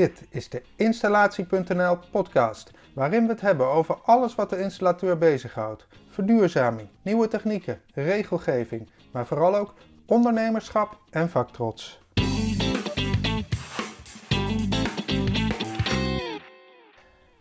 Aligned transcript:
Dit 0.00 0.26
is 0.28 0.48
de 0.48 0.62
Installatie.nl 0.76 1.98
podcast, 2.10 2.70
waarin 2.94 3.26
we 3.26 3.32
het 3.32 3.40
hebben 3.40 3.66
over 3.66 4.00
alles 4.02 4.34
wat 4.34 4.50
de 4.50 4.60
installateur 4.60 5.18
bezighoudt. 5.18 5.86
Verduurzaming, 6.08 6.88
nieuwe 7.02 7.28
technieken, 7.28 7.80
regelgeving, 7.94 8.90
maar 9.12 9.26
vooral 9.26 9.56
ook 9.56 9.74
ondernemerschap 10.06 10.98
en 11.10 11.30
vaktrots. 11.30 12.00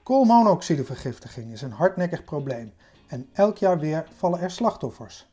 Koolmonoxidevergiftiging 0.04 1.52
is 1.52 1.62
een 1.62 1.72
hardnekkig 1.72 2.24
probleem 2.24 2.74
en 3.08 3.30
elk 3.34 3.58
jaar 3.58 3.80
weer 3.80 4.06
vallen 4.16 4.40
er 4.40 4.52
slachtoffers. 4.52 5.30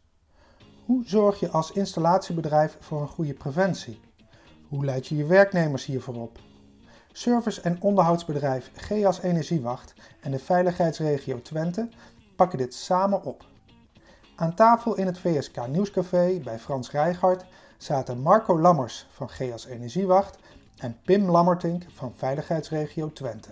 Hoe 0.84 1.02
zorg 1.06 1.40
je 1.40 1.50
als 1.50 1.72
installatiebedrijf 1.72 2.77
voor 2.80 3.00
een 3.00 3.08
goede 3.08 3.34
preventie? 3.34 4.00
Hoe 4.68 4.85
leid 4.85 5.07
je 5.07 5.16
je 5.16 5.27
werknemers 5.27 5.85
hiervoor 5.85 6.14
op? 6.14 6.38
Service- 7.16 7.61
en 7.61 7.76
onderhoudsbedrijf 7.80 8.70
GEAS 8.75 9.20
Energiewacht 9.20 9.94
en 10.20 10.30
de 10.30 10.38
Veiligheidsregio 10.38 11.43
Twente 11.43 11.88
pakken 12.36 12.58
dit 12.58 12.74
samen 12.74 13.22
op. 13.22 13.44
Aan 14.34 14.54
tafel 14.54 14.96
in 14.96 15.07
het 15.07 15.18
VSK 15.18 15.66
Nieuwscafé 15.66 16.40
bij 16.44 16.58
Frans 16.58 16.90
Rijgaard 16.90 17.44
zaten 17.79 18.18
Marco 18.18 18.58
Lammers 18.60 19.07
van 19.10 19.30
GEAS 19.30 19.66
Energiewacht 19.66 20.38
en 20.79 20.98
Pim 21.04 21.30
Lammertink 21.30 21.82
van 21.94 22.12
Veiligheidsregio 22.16 23.12
Twente. 23.12 23.50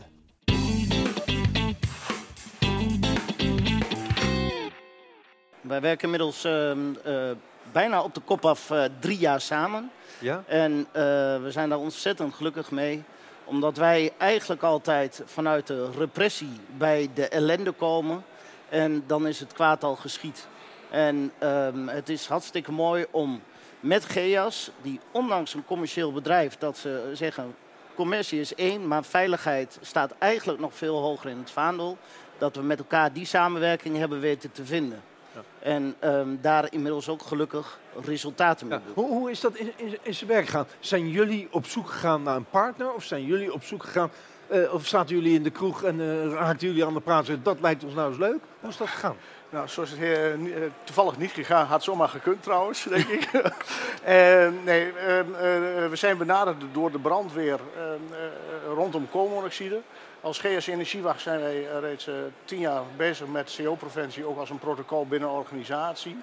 Wij 5.60 5.80
werken 5.80 6.04
inmiddels 6.04 6.44
ehm, 6.44 6.78
eh, 7.04 7.30
bijna 7.72 8.02
op 8.02 8.14
de 8.14 8.20
kop 8.20 8.44
af 8.44 8.70
eh, 8.70 8.84
drie 9.00 9.18
jaar 9.18 9.40
samen. 9.40 9.90
Ja? 10.20 10.44
En 10.46 10.86
eh, 10.92 11.02
we 11.42 11.46
zijn 11.48 11.68
daar 11.68 11.78
ontzettend 11.78 12.34
gelukkig 12.34 12.70
mee. 12.70 13.04
Omdat 13.44 13.76
wij 13.76 14.12
eigenlijk 14.18 14.62
altijd 14.62 15.22
vanuit 15.24 15.66
de 15.66 15.90
repressie 15.90 16.60
bij 16.76 17.10
de 17.14 17.28
ellende 17.28 17.72
komen. 17.72 18.24
En 18.68 19.04
dan 19.06 19.26
is 19.26 19.40
het 19.40 19.52
kwaad 19.52 19.84
al 19.84 19.96
geschied. 19.96 20.46
En 20.90 21.32
ehm, 21.38 21.86
het 21.86 22.08
is 22.08 22.26
hartstikke 22.26 22.72
mooi 22.72 23.06
om 23.10 23.42
met 23.80 24.04
GEAS, 24.04 24.70
die 24.82 25.00
ondanks 25.10 25.54
een 25.54 25.64
commercieel 25.64 26.12
bedrijf, 26.12 26.56
dat 26.58 26.78
ze 26.78 27.10
zeggen 27.12 27.54
commercie 27.94 28.40
is 28.40 28.54
één, 28.54 28.88
maar 28.88 29.04
veiligheid 29.04 29.78
staat 29.80 30.14
eigenlijk 30.18 30.60
nog 30.60 30.74
veel 30.74 31.00
hoger 31.00 31.30
in 31.30 31.38
het 31.38 31.50
vaandel. 31.50 31.98
Dat 32.38 32.56
we 32.56 32.62
met 32.62 32.78
elkaar 32.78 33.12
die 33.12 33.26
samenwerking 33.26 33.96
hebben 33.96 34.20
weten 34.20 34.52
te 34.52 34.64
vinden. 34.64 35.02
En 35.58 35.94
ehm, 35.98 36.28
daar 36.40 36.72
inmiddels 36.72 37.08
ook 37.08 37.22
gelukkig 37.22 37.78
resultaten 38.04 38.66
mee. 38.66 38.78
Hoe, 38.94 39.08
hoe 39.08 39.30
is 39.30 39.40
dat 39.40 39.54
in, 39.54 39.72
in, 39.76 39.98
in 40.02 40.14
zijn 40.14 40.30
werk 40.30 40.44
gegaan? 40.44 40.66
Zijn 40.78 41.08
jullie 41.08 41.48
op 41.50 41.66
zoek 41.66 41.88
gegaan 41.88 42.22
naar 42.22 42.36
een 42.36 42.46
partner? 42.50 42.92
Of 42.92 43.04
zijn 43.04 43.24
jullie 43.24 43.52
op 43.52 43.62
zoek 43.62 43.82
gegaan... 43.82 44.10
eh, 44.46 44.74
of 44.74 44.86
zaten 44.86 45.14
jullie 45.16 45.34
in 45.34 45.42
de 45.42 45.50
kroeg 45.50 45.82
en 45.82 46.00
eh 46.00 46.32
raakten 46.32 46.68
jullie 46.68 46.84
aan 46.84 46.94
de 46.94 47.00
praat 47.00 47.18
en 47.18 47.24
zeiden, 47.24 47.44
dat 47.44 47.60
lijkt 47.60 47.84
ons 47.84 47.94
nou 47.94 48.08
eens 48.08 48.18
leuk? 48.18 48.40
Hoe 48.60 48.70
is 48.70 48.76
dat 48.76 48.88
gegaan? 48.88 49.16
Nou, 49.54 49.68
zoals 49.68 49.90
het 49.90 50.00
eh, 50.00 50.62
toevallig 50.84 51.18
niet 51.18 51.30
gegaan, 51.30 51.66
had 51.66 51.82
zomaar 51.82 52.08
gekund 52.08 52.42
trouwens, 52.42 52.82
denk 52.94 53.08
ik. 53.08 53.30
Nee, 54.64 54.92
ehm, 54.92 55.34
eh, 55.34 55.88
we 55.88 55.90
zijn 55.92 56.18
benaderd 56.18 56.62
door 56.72 56.92
de 56.92 56.98
brandweer 56.98 57.60
ehm, 57.76 58.14
eh, 58.14 58.74
rondom 58.74 59.08
koolmonoxide. 59.10 59.80
Als 60.24 60.38
GS 60.38 60.66
Energiewacht 60.66 61.20
zijn 61.20 61.40
wij 61.40 61.68
eh, 61.68 61.78
reeds 61.80 62.06
eh, 62.06 62.14
tien 62.44 62.58
jaar 62.58 62.82
bezig 62.96 63.26
met 63.26 63.56
CO-preventie, 63.56 64.26
ook 64.26 64.38
als 64.38 64.50
een 64.50 64.58
protocol 64.58 65.06
binnen 65.06 65.30
organisatie. 65.30 66.16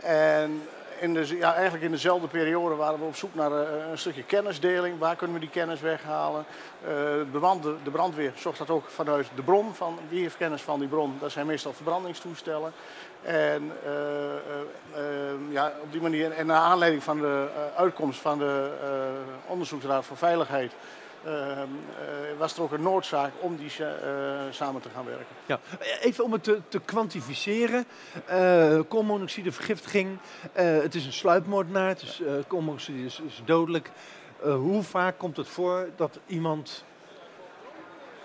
En 0.00 0.62
in 1.00 1.26
ja, 1.26 1.54
eigenlijk 1.54 1.84
in 1.84 1.90
dezelfde 1.90 2.26
periode 2.26 2.74
waren 2.74 2.98
we 2.98 3.04
op 3.04 3.16
zoek 3.16 3.34
naar 3.34 3.52
eh, 3.52 3.90
een 3.90 3.98
stukje 3.98 4.22
kennisdeling. 4.22 4.98
Waar 4.98 5.16
kunnen 5.16 5.36
we 5.36 5.42
die 5.42 5.50
kennis 5.50 5.80
weghalen? 5.80 6.44
De, 7.32 7.76
de, 7.84 7.90
brandweer 7.90 8.32
zocht 8.36 8.58
dat 8.58 8.70
ook 8.70 8.88
vanuit 8.88 9.26
de 9.34 9.42
bron. 9.42 9.74
Van, 9.74 9.98
wie 10.08 10.20
heeft 10.20 10.36
kennis 10.36 10.62
van 10.62 10.78
die 10.78 10.88
bron? 10.88 11.16
Dat 11.20 11.32
zijn 11.32 11.46
meestal 11.46 11.72
verbrandingstoestellen. 11.72 12.72
En 13.22 13.72
ja, 15.50 15.72
op 15.82 15.92
die 15.92 16.00
manier, 16.00 16.32
en 16.32 16.46
naar 16.46 16.60
aanleiding 16.60 17.02
van 17.02 17.20
de 17.20 17.48
uitkomst 17.76 18.20
van 18.20 18.38
de 18.38 18.70
Onderzoeksraad 19.46 20.04
voor 20.04 20.16
Veiligheid, 20.16 20.72
was 22.38 22.56
er 22.56 22.62
ook 22.62 22.72
een 22.72 22.82
noodzaak 22.82 23.32
om 23.40 23.56
die 23.56 23.70
eh, 23.84 23.86
samen 24.50 24.80
te 24.80 24.88
gaan 24.94 25.04
werken. 25.04 25.26
Ja. 25.46 25.60
Even 26.00 26.24
om 26.24 26.32
het 26.32 26.44
te, 26.44 26.60
te 26.68 26.80
kwantificeren. 26.84 27.84
Eh 28.26 28.78
koolmonoxidevergiftiging, 28.88 30.18
eh, 30.52 30.64
het 30.82 30.94
is 30.94 31.06
een 31.06 31.12
sluipmoordenaar, 31.12 31.88
het 31.88 32.02
is, 32.02 32.20
eh, 32.20 32.32
koolmonoxide 32.46 33.04
is, 33.04 33.20
is 33.26 33.42
dodelijk. 33.44 33.90
Eh, 34.44 34.54
hoe 34.54 34.82
vaak 34.82 35.18
komt 35.18 35.36
het 35.36 35.48
voor 35.48 35.88
dat 35.96 36.18
iemand 36.26 36.84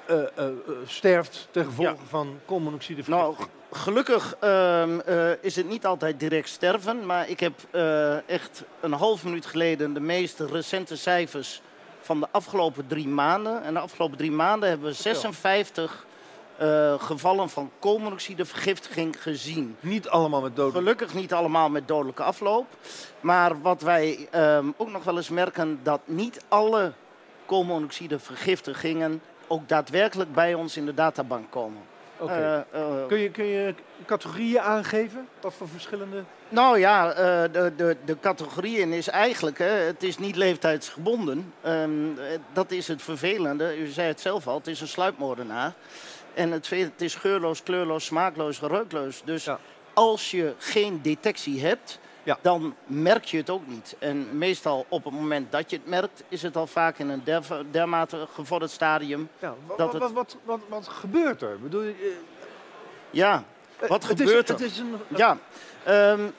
eh, 0.06 0.18
eh, 0.22 0.28
eh, 0.38 0.52
sterft 0.86 1.48
ten 1.52 1.66
gevolge 1.66 1.90
Ja. 1.92 1.96
van 2.08 2.40
koolmonoxidevergiftiging? 2.46 3.38
Nou, 3.38 3.50
gelukkig 3.72 4.36
ehm, 4.40 5.00
eh, 5.00 5.32
is 5.44 5.56
het 5.56 5.68
niet 5.70 5.86
altijd 5.86 6.20
direct 6.20 6.50
sterven. 6.50 7.06
Maar 7.06 7.30
ik 7.30 7.40
heb 7.40 7.54
eh, 7.72 8.30
echt 8.30 8.64
een 8.80 8.92
half 8.94 9.24
minuut 9.24 9.46
geleden 9.46 9.94
de 9.94 10.00
meest 10.00 10.40
recente 10.40 10.98
cijfers 10.98 11.62
van 12.12 12.20
de 12.20 12.28
afgelopen 12.32 12.88
drie 12.88 13.08
maanden. 13.08 13.64
En 13.64 13.74
de 13.74 13.80
afgelopen 13.80 14.18
drie 14.18 14.32
maanden 14.32 14.70
hebben 14.70 14.88
we 14.88 14.94
56 14.94 16.06
eh, 16.58 16.94
gevallen 17.00 17.50
van 17.50 17.72
koolmonoxidevergiftiging 17.80 19.22
gezien. 19.22 19.76
Niet 19.80 20.10
allemaal 20.10 20.42
met 20.42 20.56
dodelijk. 20.56 20.78
Gelukkig 20.78 21.14
niet 21.14 21.34
allemaal 21.34 21.70
met 21.70 21.88
dodelijke 21.88 22.24
afloop. 22.24 22.66
Maar 23.20 23.62
wat 23.62 23.82
wij 23.82 24.28
ehm, 24.32 24.66
ook 24.78 24.92
nog 24.92 25.04
wel 25.04 25.18
eens 25.18 25.30
merken, 25.30 25.80
dat 25.84 26.02
niet 26.06 26.42
alle 26.48 26.94
koolmonoxidevergiftigingen 27.46 29.22
ook 29.48 29.70
daadwerkelijk 29.70 30.34
bij 30.34 30.54
ons 30.54 30.78
in 30.78 30.86
de 30.86 30.94
databank 30.94 31.52
komen. 31.52 31.82
Eh, 32.30 32.58
eh, 32.58 33.08
Kun, 33.08 33.18
je, 33.20 33.30
kun 33.32 33.46
je 33.46 33.74
categorieën 34.06 34.59
aangeven? 34.62 35.28
Wat 35.42 35.54
voor 35.54 35.68
verschillende? 35.70 36.24
Nou 36.50 36.80
ja, 36.80 37.12
eh, 37.12 37.52
de, 37.52 37.74
de, 37.76 37.98
de 38.06 38.20
categorieën 38.20 38.94
is 38.94 39.08
eigenlijk, 39.08 39.58
hè, 39.58 39.66
het 39.70 40.04
is 40.04 40.18
niet 40.18 40.36
leeftijdsgebonden. 40.36 41.54
Ehm, 41.62 42.18
eh, 42.18 42.40
dat 42.54 42.72
is 42.72 42.88
het 42.88 43.02
vervelende. 43.02 43.78
U 43.78 43.88
zei 43.88 44.08
het 44.08 44.22
zelf 44.22 44.48
al, 44.48 44.58
het 44.58 44.68
is 44.68 44.82
een 44.82 44.88
sluipmoordenaar. 44.88 45.74
En 46.34 46.52
het, 46.52 46.72
is 46.98 47.16
geurloos, 47.16 47.64
kleurloos, 47.64 48.06
smaakloos, 48.06 48.59
reukloos. 48.62 49.22
Dus 49.26 49.44
Ja. 49.46 49.59
als 49.94 50.32
je 50.32 50.53
geen 50.58 51.00
detectie 51.02 51.62
hebt, 51.66 52.00
Ja. 52.24 52.38
dan 52.42 52.76
merk 52.86 53.26
je 53.26 53.38
het 53.38 53.50
ook 53.50 53.68
niet. 53.68 53.96
En 54.00 54.38
meestal 54.38 54.86
op 54.90 55.04
het 55.04 55.14
moment 55.14 55.52
dat 55.52 55.70
je 55.70 55.76
het 55.76 55.88
merkt, 55.88 56.24
is 56.28 56.42
het 56.42 56.56
al 56.56 56.68
vaak 56.68 56.98
in 56.98 57.09
een 57.09 57.24
dermate 57.72 58.28
gevorderd 58.34 58.72
stadium. 58.72 59.30
Ja, 59.40 59.54
Dat 59.68 59.78
wat, 59.78 59.94
het- 60.02 60.12
wat, 60.12 60.38
wat, 60.44 60.59
wat, 60.70 60.88
gebeurt 60.88 61.42
er? 61.42 61.59
Bedoel, 61.59 61.82
je, 61.82 62.18
Ja, 63.09 63.44
eh, 63.80 63.90
wat 63.90 64.04
het 64.08 64.20
gebeurt 64.20 64.50
is, 64.50 64.56
er? 64.56 64.62
Het 64.62 64.72
is 64.72 64.78
een, 64.78 64.96
Ja, 65.08 65.38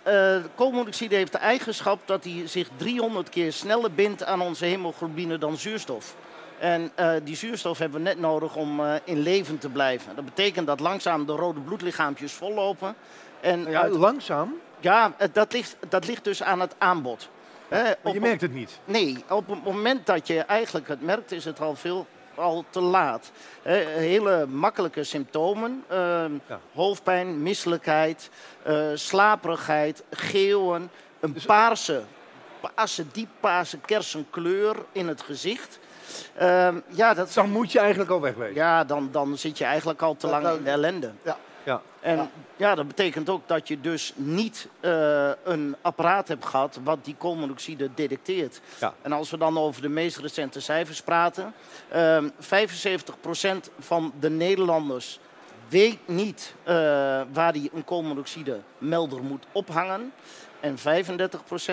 eh, 0.02 0.36
koolmonoxide 0.54 1.14
heeft 1.14 1.32
de 1.32 1.38
eigenschap 1.38 1.98
dat 2.04 2.24
hij 2.24 2.42
zich 2.46 2.68
300 2.76 3.28
keer 3.28 3.52
sneller 3.52 3.92
bindt 3.92 4.24
aan 4.24 4.40
onze 4.40 4.64
hemoglobine 4.64 5.38
dan 5.38 5.56
zuurstof. 5.56 6.16
En 6.58 6.90
eh, 6.94 7.12
die 7.24 7.36
zuurstof 7.36 7.78
hebben 7.78 7.98
we 8.02 8.08
net 8.08 8.18
nodig 8.18 8.56
om 8.56 8.80
eh, 8.80 8.94
in 9.04 9.18
leven 9.18 9.58
te 9.58 9.68
blijven. 9.68 10.14
Dat 10.14 10.24
betekent 10.24 10.66
dat 10.66 10.80
langzaam 10.80 11.26
de 11.26 11.32
rode 11.32 11.60
bloedlichaampjes 11.60 12.32
vollopen. 12.32 12.94
En 13.40 13.64
ja, 13.70 13.80
uit- 13.82 13.94
langzaam, 13.94 14.54
ja, 14.82 15.12
eh, 15.18 15.28
dat, 15.32 15.52
ligt, 15.52 15.76
dat 15.88 16.06
ligt 16.06 16.24
dus 16.24 16.42
aan 16.42 16.60
het 16.60 16.74
aanbod. 16.78 17.28
Maar 17.68 17.96
je 18.12 18.20
merkt 18.20 18.40
het 18.40 18.54
niet. 18.54 18.78
Nee, 18.84 19.24
op 19.28 19.48
het 19.48 19.64
moment 19.64 20.06
dat 20.06 20.26
je 20.26 20.40
eigenlijk 20.40 20.88
het 20.88 21.02
merkt, 21.02 21.32
is 21.32 21.44
het 21.44 21.60
al 21.60 21.74
veel 21.74 22.06
al 22.34 22.64
te 22.70 22.80
laat. 22.80 23.30
Hele 23.62 24.46
makkelijke 24.46 25.04
symptomen. 25.04 25.84
ehm, 25.88 26.32
Ja. 26.48 26.60
Hoofdpijn, 26.74 27.42
misselijkheid, 27.42 28.30
eh, 28.62 28.86
slaperigheid, 28.94 30.02
geeuwen. 30.10 30.90
Een 31.20 31.32
Dus- 31.32 31.44
paarse, 31.44 32.02
paarse, 32.74 33.04
dieppaarse 33.12 33.78
kersenkleur 33.78 34.76
in 34.92 35.08
het 35.08 35.22
gezicht. 35.22 35.78
Ehm, 36.34 36.76
ja, 36.88 37.14
dat, 37.14 37.32
Dan 37.34 37.50
moet 37.50 37.72
je 37.72 37.78
eigenlijk 37.78 38.10
al 38.10 38.20
wegwezen. 38.20 38.54
ja 38.54 38.84
dan, 38.84 39.08
dan 39.12 39.36
zit 39.38 39.58
je 39.58 39.64
eigenlijk 39.64 40.02
al 40.02 40.16
te 40.16 40.26
lang 40.26 40.42
dat- 40.44 40.56
in 40.56 40.64
de 40.64 40.70
ellende. 40.70 41.12
Ja. 41.22 41.36
Ja. 41.64 41.82
En 42.00 42.16
Ja. 42.16 42.28
ja. 42.56 42.74
dat 42.74 42.86
betekent 42.86 43.28
ook 43.28 43.48
dat 43.48 43.68
je 43.68 43.80
dus 43.80 44.12
niet 44.16 44.68
eh, 44.80 45.30
een 45.44 45.76
apparaat 45.82 46.28
hebt 46.28 46.44
gehad 46.46 46.78
wat 46.84 47.04
die 47.04 47.14
koolmonoxide 47.18 47.90
detecteert. 47.94 48.60
Ja. 48.80 48.94
En 49.02 49.12
als 49.12 49.30
we 49.30 49.36
dan 49.38 49.58
over 49.58 49.82
de 49.82 49.88
meest 49.88 50.16
recente 50.18 50.60
cijfers 50.60 51.02
praten, 51.02 51.54
ehm 51.88 52.28
75% 52.40 53.70
van 53.78 54.12
de 54.20 54.30
Nederlanders 54.30 55.20
weet 55.68 55.98
niet 56.04 56.54
eh, 56.62 56.74
waar 57.32 57.52
die 57.52 57.70
een 57.74 57.84
koolmonoxidemelder 57.84 59.22
moet 59.22 59.44
ophangen. 59.52 60.12
En 60.60 60.78
35% 60.78 60.82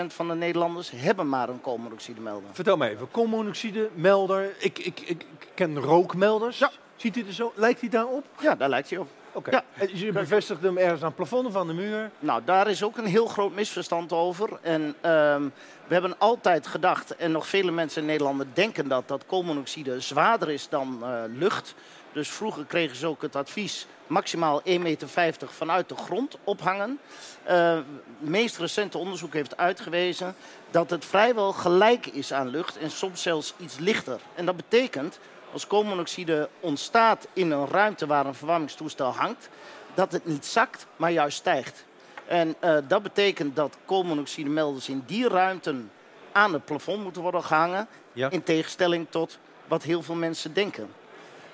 van 0.07 0.27
de 0.27 0.35
Nederlanders 0.35 0.91
hebben 0.95 1.29
maar 1.29 1.49
een 1.49 1.61
koolmonoxidemelder. 1.61 2.49
Vertel 2.51 2.77
me 2.77 2.89
even, 2.89 3.11
koolmonoxide, 3.11 3.89
melder. 3.93 4.55
Ik, 4.57 4.79
ik, 4.79 4.99
ik, 4.99 5.07
ik 5.39 5.47
ken 5.53 5.79
rookmelders. 5.79 6.57
Ja. 6.57 6.71
Ziet 6.95 7.15
hij 7.15 7.25
er 7.25 7.33
zo? 7.33 7.51
Lijkt 7.55 7.79
hij 7.79 7.89
daarop? 7.89 8.25
Ja, 8.39 8.55
daar 8.55 8.69
lijkt 8.69 8.89
hij 8.89 8.99
op. 8.99 9.07
Oké. 9.33 9.51
Ja. 9.51 9.63
Je 9.93 10.11
bevestigt 10.11 10.61
hem 10.61 10.77
ergens 10.77 11.01
aan 11.01 11.07
het 11.07 11.15
plafond 11.15 11.45
of 11.45 11.55
aan 11.55 11.67
de 11.67 11.73
muur. 11.73 12.11
Nou, 12.19 12.41
daar 12.45 12.69
is 12.69 12.83
ook 12.83 12.97
een 12.97 13.05
heel 13.05 13.27
groot 13.27 13.53
misverstand 13.53 14.13
over. 14.13 14.49
En 14.61 14.95
ehm, 15.01 15.43
we 15.87 15.93
hebben 15.93 16.15
altijd 16.17 16.67
gedacht, 16.67 17.15
en 17.15 17.31
nog 17.31 17.47
vele 17.47 17.71
mensen 17.71 18.01
in 18.01 18.07
Nederland 18.07 18.43
denken 18.53 18.87
dat, 18.87 19.07
dat 19.07 19.25
koolmonoxide 19.25 20.01
zwaarder 20.01 20.49
is 20.49 20.69
dan 20.69 20.99
eh, 21.03 21.21
lucht. 21.27 21.75
Dus 22.13 22.29
vroeger 22.29 22.65
kregen 22.65 22.95
ze 22.95 23.07
ook 23.07 23.21
het 23.21 23.35
advies 23.35 23.87
maximaal 24.07 24.61
1,50 24.61 24.79
meter 24.79 25.07
vanuit 25.47 25.89
de 25.89 25.95
grond 25.95 26.37
ophangen. 26.43 26.99
Eh, 27.43 27.73
Het 27.73 28.29
meest 28.29 28.57
recente 28.57 28.97
onderzoek 28.97 29.33
heeft 29.33 29.57
uitgewezen 29.57 30.35
dat 30.71 30.89
het 30.89 31.05
vrijwel 31.05 31.51
gelijk 31.51 32.05
is 32.05 32.33
aan 32.33 32.47
lucht 32.47 32.77
en 32.77 32.91
soms 32.91 33.21
zelfs 33.21 33.53
iets 33.57 33.77
lichter. 33.77 34.19
En 34.35 34.45
dat 34.45 34.55
betekent, 34.55 35.19
als 35.53 35.67
koolmonoxide 35.67 36.49
ontstaat 36.59 37.27
in 37.33 37.51
een 37.51 37.67
ruimte 37.67 38.07
waar 38.07 38.25
een 38.25 38.35
verwarmingstoestel 38.35 39.11
hangt, 39.11 39.49
dat 39.93 40.11
het 40.11 40.25
niet 40.25 40.45
zakt, 40.45 40.87
maar 40.95 41.11
juist 41.11 41.37
stijgt. 41.37 41.85
En 42.27 42.55
eh, 42.59 42.77
dat 42.87 43.03
betekent 43.03 43.55
dat 43.55 43.77
koolmonoxidemelders 43.85 44.89
in 44.89 45.03
die 45.05 45.27
ruimten 45.27 45.91
aan 46.31 46.53
het 46.53 46.65
plafond 46.65 47.03
moeten 47.03 47.21
worden 47.21 47.43
gehangen. 47.43 47.87
Ja. 48.13 48.29
In 48.29 48.43
tegenstelling 48.43 49.07
tot 49.09 49.39
wat 49.67 49.83
heel 49.83 50.01
veel 50.03 50.15
mensen 50.15 50.53
denken. 50.53 50.89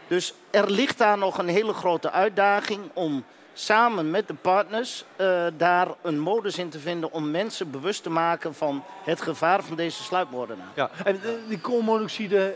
Dus 0.07 0.33
er 0.50 0.71
ligt 0.71 0.97
daar 0.97 1.18
nog 1.18 1.38
een 1.38 1.47
hele 1.47 1.74
grote 1.74 2.12
uitdaging 2.12 2.81
om 2.94 3.24
samen 3.53 4.12
met 4.12 4.27
de 4.27 4.33
partners 4.33 5.06
eh, 5.15 5.45
daar 5.57 5.88
een 6.01 6.19
modus 6.19 6.57
in 6.57 6.69
te 6.69 6.80
vinden 6.80 7.12
om 7.12 7.31
mensen 7.31 7.71
bewust 7.71 8.03
te 8.03 8.09
maken 8.09 8.56
van 8.56 8.83
het 9.03 9.21
gevaar 9.21 9.63
van 9.63 9.75
deze 9.75 10.03
sluipmoordenaar. 10.03 10.71
Ja. 10.75 10.89
En 11.03 11.15
eh, 11.24 11.30
die 11.47 11.59
koolmonoxide 11.59 12.56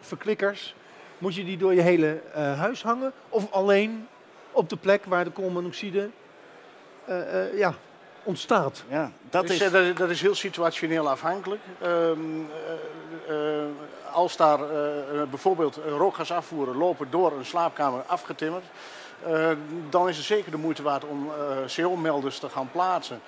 verklikkers, 0.00 0.74
moet 1.20 1.34
je 1.34 1.44
die 1.44 1.56
door 1.56 1.74
je 1.74 1.80
hele 1.80 2.20
eh, 2.34 2.58
huis 2.58 2.82
hangen? 2.82 3.12
Of 3.28 3.52
alleen 3.52 4.08
op 4.50 4.68
de 4.68 4.76
plek 4.76 5.04
waar 5.04 5.24
de 5.24 5.30
koolmonoxide 5.30 6.10
eh, 7.04 7.44
eh, 7.44 7.58
ja, 7.58 7.74
ontstaat? 8.22 8.84
Ja, 8.88 9.10
dat 9.30 9.46
Dus, 9.46 9.56
is... 9.56 9.62
eh, 9.62 9.72
dat, 9.72 9.96
dat 9.96 10.10
is 10.10 10.20
heel 10.20 10.34
situationeel 10.34 11.08
afhankelijk. 11.10 11.60
Ehm, 11.80 12.18
eh, 13.28 13.58
eh, 13.58 13.64
als 14.12 14.36
daar 14.36 14.60
eh, 14.60 15.22
bijvoorbeeld 15.30 15.80
rookgasafvoeren 15.88 16.76
lopen 16.76 17.06
door 17.10 17.32
een 17.32 17.44
slaapkamer 17.44 18.02
afgetimmerd, 18.06 18.64
eh, 19.26 19.50
dan 19.90 20.08
is 20.08 20.16
het 20.16 20.26
zeker 20.26 20.50
de 20.50 20.56
moeite 20.56 20.82
waard 20.82 21.04
om 21.04 21.30
eh, 21.30 21.56
CO-melders 21.76 22.38
te 22.38 22.48
gaan 22.48 22.68
plaatsen. 22.72 23.20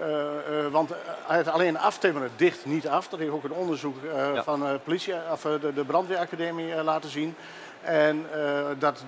Eh, 0.00 0.64
eh, 0.64 0.72
want 0.72 0.90
het 1.26 1.48
alleen 1.48 1.78
aftimmeren 1.78 2.30
dicht 2.36 2.64
niet 2.66 2.88
af. 2.88 3.08
Dat 3.08 3.18
heeft 3.18 3.32
ook 3.32 3.44
een 3.44 3.52
onderzoek 3.52 4.04
eh, 4.04 4.34
Ja. 4.34 4.42
van 4.42 4.66
eh, 4.66 4.74
politie, 4.84 5.14
of, 5.32 5.40
de, 5.42 5.72
de 5.74 5.84
brandweeracademie 5.84 6.82
laten 6.82 7.10
zien. 7.10 7.34
En 7.82 8.26
eh, 8.32 8.64
dat 8.78 9.04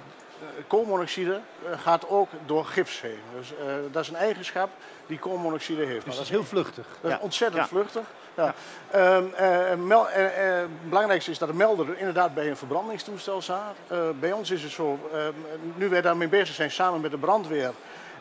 koolmonoxide 0.66 1.40
gaat 1.76 2.08
ook 2.08 2.28
door 2.46 2.64
gips 2.64 3.00
heen. 3.00 3.18
Dus 3.38 3.52
eh, 3.58 3.64
dat 3.90 4.02
is 4.02 4.08
een 4.08 4.16
eigenschap 4.16 4.70
die 5.06 5.18
koolmonoxide 5.18 5.80
heeft. 5.84 5.94
Dus 5.94 6.04
Maar 6.04 6.14
dat 6.14 6.24
is 6.24 6.30
heel 6.30 6.44
vluchtig. 6.44 6.86
dat 7.00 7.10
is 7.10 7.16
Ja. 7.16 7.22
ontzettend 7.22 7.62
Ja. 7.62 7.68
vluchtig. 7.68 8.02
Ja. 8.34 8.54
Ehm, 8.90 9.24
eh, 9.36 9.74
mel- 9.74 10.08
eh, 10.10 10.60
eh, 10.60 10.68
belangrijkste 10.88 11.30
is 11.30 11.38
dat 11.38 11.48
de 11.48 11.54
melder 11.54 11.98
inderdaad 11.98 12.34
bij 12.34 12.48
een 12.48 12.56
verbrandingstoestel 12.56 13.42
staat. 13.42 13.74
Eh, 13.88 13.98
bij 14.20 14.32
ons 14.32 14.50
is 14.50 14.62
het 14.62 14.72
zo, 14.72 14.98
ehm, 15.12 15.32
nu 15.74 15.88
wij 15.88 16.00
daarmee 16.00 16.28
bezig 16.28 16.54
zijn 16.54 16.70
samen 16.70 17.00
met 17.00 17.10
de 17.10 17.18
brandweer, 17.18 17.72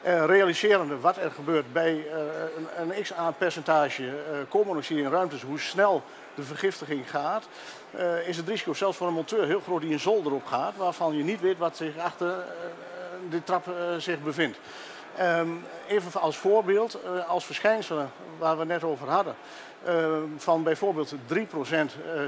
eh, 0.02 0.26
realiserende 0.26 1.00
wat 1.00 1.18
er 1.18 1.32
gebeurt 1.32 1.74
bij 1.74 2.08
eh, 2.08 2.20
een, 2.58 2.92
een 2.92 3.02
x 3.02 3.14
aan 3.14 3.36
percentage 3.38 4.08
eh, 4.08 4.38
koolmonoxide 4.50 5.02
in 5.02 5.10
ruimtes, 5.10 5.42
hoe 5.42 5.60
snel 5.60 6.04
de 6.36 6.44
vergiftiging 6.44 7.10
gaat, 7.10 7.48
is 8.26 8.38
het 8.38 8.48
risico 8.48 8.74
zelfs 8.74 8.98
voor 8.98 9.08
een 9.08 9.14
monteur 9.14 9.46
heel 9.46 9.60
groot 9.60 9.82
die 9.82 9.92
een 9.92 10.00
zolder 10.00 10.34
op 10.34 10.46
gaat, 10.46 10.76
waarvan 10.76 11.18
je 11.18 11.24
niet 11.24 11.42
weet 11.42 11.58
wat 11.58 11.78
zich 11.78 11.98
achter 11.98 12.44
de 13.30 13.44
trap 13.44 13.66
zich 13.98 14.22
bevindt. 14.24 14.60
Ehm, 15.18 15.48
even 15.88 16.22
als 16.22 16.38
voorbeeld, 16.38 17.00
als 17.28 17.46
verschijnselen 17.46 18.12
waar 18.38 18.58
we 18.58 18.66
net 18.66 18.84
over 18.84 19.10
hadden, 19.10 19.36
van 20.38 20.64
bijvoorbeeld 20.64 21.14
3% 21.28 21.32
eh, 21.32 21.82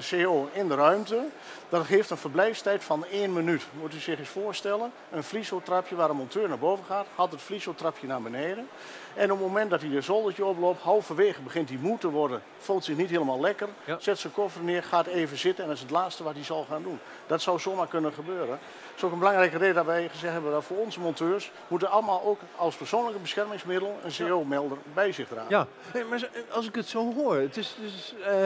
CO 0.10 0.50
in 0.54 0.68
de 0.68 0.76
ruimte, 0.76 1.24
dat 1.70 1.86
geeft 1.86 2.10
een 2.10 2.18
verblijfstijd 2.18 2.84
van 2.84 3.06
1 3.06 3.34
minuut. 3.34 3.64
Moet 3.80 3.94
u 3.94 4.00
zich 4.00 4.20
eens 4.20 4.30
voorstellen, 4.30 4.92
een 5.12 5.24
vliesotrapje 5.24 5.96
waar 5.96 6.10
een 6.10 6.16
monteur 6.16 6.48
naar 6.48 6.60
boven 6.60 6.86
gaat, 6.86 7.08
haalt 7.16 7.32
het 7.32 7.42
vliesotrapje 7.42 8.08
naar 8.08 8.22
beneden. 8.22 8.68
En 9.16 9.32
op 9.32 9.38
het 9.38 9.48
moment 9.48 9.70
dat 9.70 9.82
hij 9.82 9.90
een 9.90 10.04
zoldertje 10.04 10.46
oploopt, 10.46 10.82
halverwege 10.82 11.42
begint 11.42 11.70
hij 11.70 11.78
moe 11.82 11.98
te 11.98 12.10
worden, 12.10 12.42
voelt 12.58 12.84
zich 12.84 12.96
niet 12.96 13.10
helemaal 13.10 13.40
lekker, 13.40 13.68
Ja. 13.86 13.98
zet 14.00 14.20
zijn 14.20 14.34
koffer 14.34 14.64
neer, 14.64 14.84
gaat 14.84 15.06
even 15.08 15.38
zitten 15.38 15.64
en 15.64 15.70
dat 15.70 15.78
is 15.78 15.84
het 15.84 15.92
laatste 15.92 16.24
wat 16.24 16.34
hij 16.34 16.44
zal 16.44 16.66
gaan 16.70 16.84
doen. 16.84 17.00
Dat 17.28 17.42
zou 17.42 17.60
zomaar 17.60 17.88
kunnen 17.88 18.14
gebeuren. 18.14 18.48
Dat 18.48 18.60
is 18.96 19.04
ook 19.04 19.12
een 19.12 19.20
belangrijke 19.20 19.58
reden 19.58 19.76
dat 19.76 19.86
wij 19.86 20.10
gezegd 20.10 20.34
hebben 20.34 20.52
dat 20.52 20.64
voor 20.64 20.78
onze 20.78 21.00
monteurs 21.00 21.52
moeten 21.68 21.90
allemaal 21.90 22.24
ook 22.24 22.40
als 22.56 22.76
persoonlijke 22.76 23.20
beschermingsmiddel 23.20 24.00
een 24.04 24.28
CO-melder 24.28 24.78
bij 24.94 25.12
zich 25.12 25.28
dragen. 25.28 25.50
Ja, 25.50 25.68
Nee, 25.94 26.04
maar 26.04 26.30
als 26.52 26.68
ik 26.68 26.76
het 26.76 26.88
zo 26.88 27.14
hoor, 27.14 27.36
het, 27.36 27.58
is, 27.58 27.76
het, 27.82 27.92
is, 27.94 28.14
eh, 28.26 28.42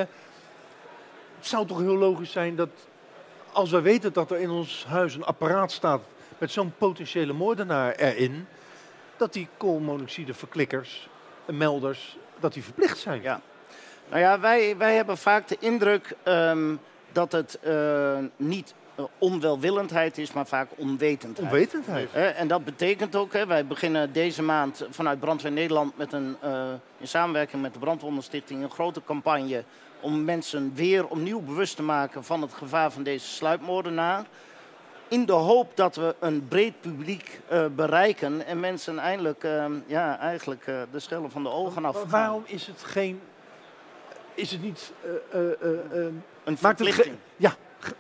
het 1.38 1.48
zou 1.48 1.66
toch 1.68 1.80
heel 1.80 1.96
logisch 1.98 2.32
zijn 2.32 2.56
dat 2.56 2.70
als 3.52 3.72
wij 3.72 3.82
weten 3.82 4.14
dat 4.14 4.32
er 4.32 4.38
in 4.40 4.50
ons 4.50 4.86
huis 4.88 5.16
een 5.16 5.24
apparaat 5.26 5.72
staat 5.72 6.02
met 6.38 6.52
zo'n 6.52 6.74
potentiële 6.78 7.34
moordenaar 7.34 7.92
erin, 7.96 8.48
dat 9.18 9.34
die 9.34 9.48
koolmonoxideverklikkers, 9.58 11.10
en 11.46 11.58
melders, 11.58 12.18
dat 12.40 12.54
die 12.54 12.64
verplicht 12.64 12.98
zijn. 12.98 13.22
Ja. 13.22 13.42
Nou 14.10 14.22
ja, 14.22 14.40
wij, 14.40 14.78
wij 14.78 14.96
hebben 14.96 15.18
vaak 15.18 15.48
de 15.48 15.58
indruk 15.60 16.16
ehm, 16.24 16.76
dat 17.12 17.32
het 17.32 17.60
eh, 17.60 18.18
niet 18.36 18.74
eh, 18.96 19.06
onwelwillendheid 19.18 20.18
is, 20.18 20.34
maar 20.34 20.46
vaak 20.46 20.70
onwetendheid. 20.76 21.52
Onwetendheid. 21.52 22.14
En 22.14 22.48
dat 22.48 22.66
betekent 22.66 23.16
ook, 23.16 23.34
hè, 23.34 23.46
wij 23.46 23.66
beginnen 23.66 24.14
deze 24.14 24.42
maand 24.42 24.86
vanuit 24.90 25.20
Brandweer 25.20 25.52
Nederland 25.52 25.98
met 25.98 26.14
een, 26.14 26.38
eh, 26.42 26.70
in 26.98 27.08
samenwerking 27.08 27.62
met 27.62 27.74
de 27.74 27.80
Brandwondenstichting 27.80 28.64
een 28.64 28.72
grote 28.72 29.02
campagne 29.06 29.64
om 30.00 30.24
mensen 30.24 30.72
weer 30.76 31.08
opnieuw 31.08 31.42
bewust 31.42 31.76
te 31.76 31.84
maken 31.84 32.24
van 32.24 32.42
het 32.42 32.54
gevaar 32.54 32.92
van 32.92 33.04
deze 33.04 33.28
sluipmoordenaar. 33.28 34.26
In 35.08 35.26
de 35.26 35.32
hoop 35.34 35.72
dat 35.78 35.96
we 35.96 36.16
een 36.20 36.48
breed 36.48 36.82
publiek 36.82 37.40
eh, 37.48 37.66
bereiken 37.76 38.46
en 38.46 38.60
mensen 38.60 39.00
eindelijk 39.00 39.44
eh, 39.44 39.66
ja, 39.86 40.20
eigenlijk 40.20 40.68
eh, 40.68 40.76
de 40.92 41.00
schellen 41.00 41.32
van 41.32 41.44
de 41.44 41.50
ogen 41.50 41.86
af. 41.86 42.04
Waarom 42.04 42.44
is 42.46 42.68
het 42.68 42.84
geen. 42.84 43.22
Is 44.34 44.52
het 44.52 44.62
niet. 44.62 44.92
Een 45.32 46.22
maakt 46.44 46.46
het 46.46 46.60
verplichting. 46.60 47.16
ja, 47.36 47.56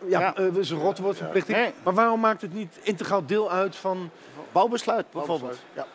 ja, 0.06 0.20
Ja. 0.20 0.36
eh, 0.36 0.56
is 0.56 0.70
een 0.70 0.80
rotwoord, 0.80 1.18
verplichting. 1.18 1.58
Nee. 1.58 1.74
Maar 1.84 1.94
waarom 1.94 2.20
maakt 2.20 2.42
het 2.42 2.54
niet 2.54 2.80
integraal 2.82 3.26
deel 3.26 3.52
uit 3.52 3.76
van. 3.76 4.10
Bouwbesluit 4.52 5.06
bijvoorbeeld. 5.12 5.60
Ja. 5.74 5.86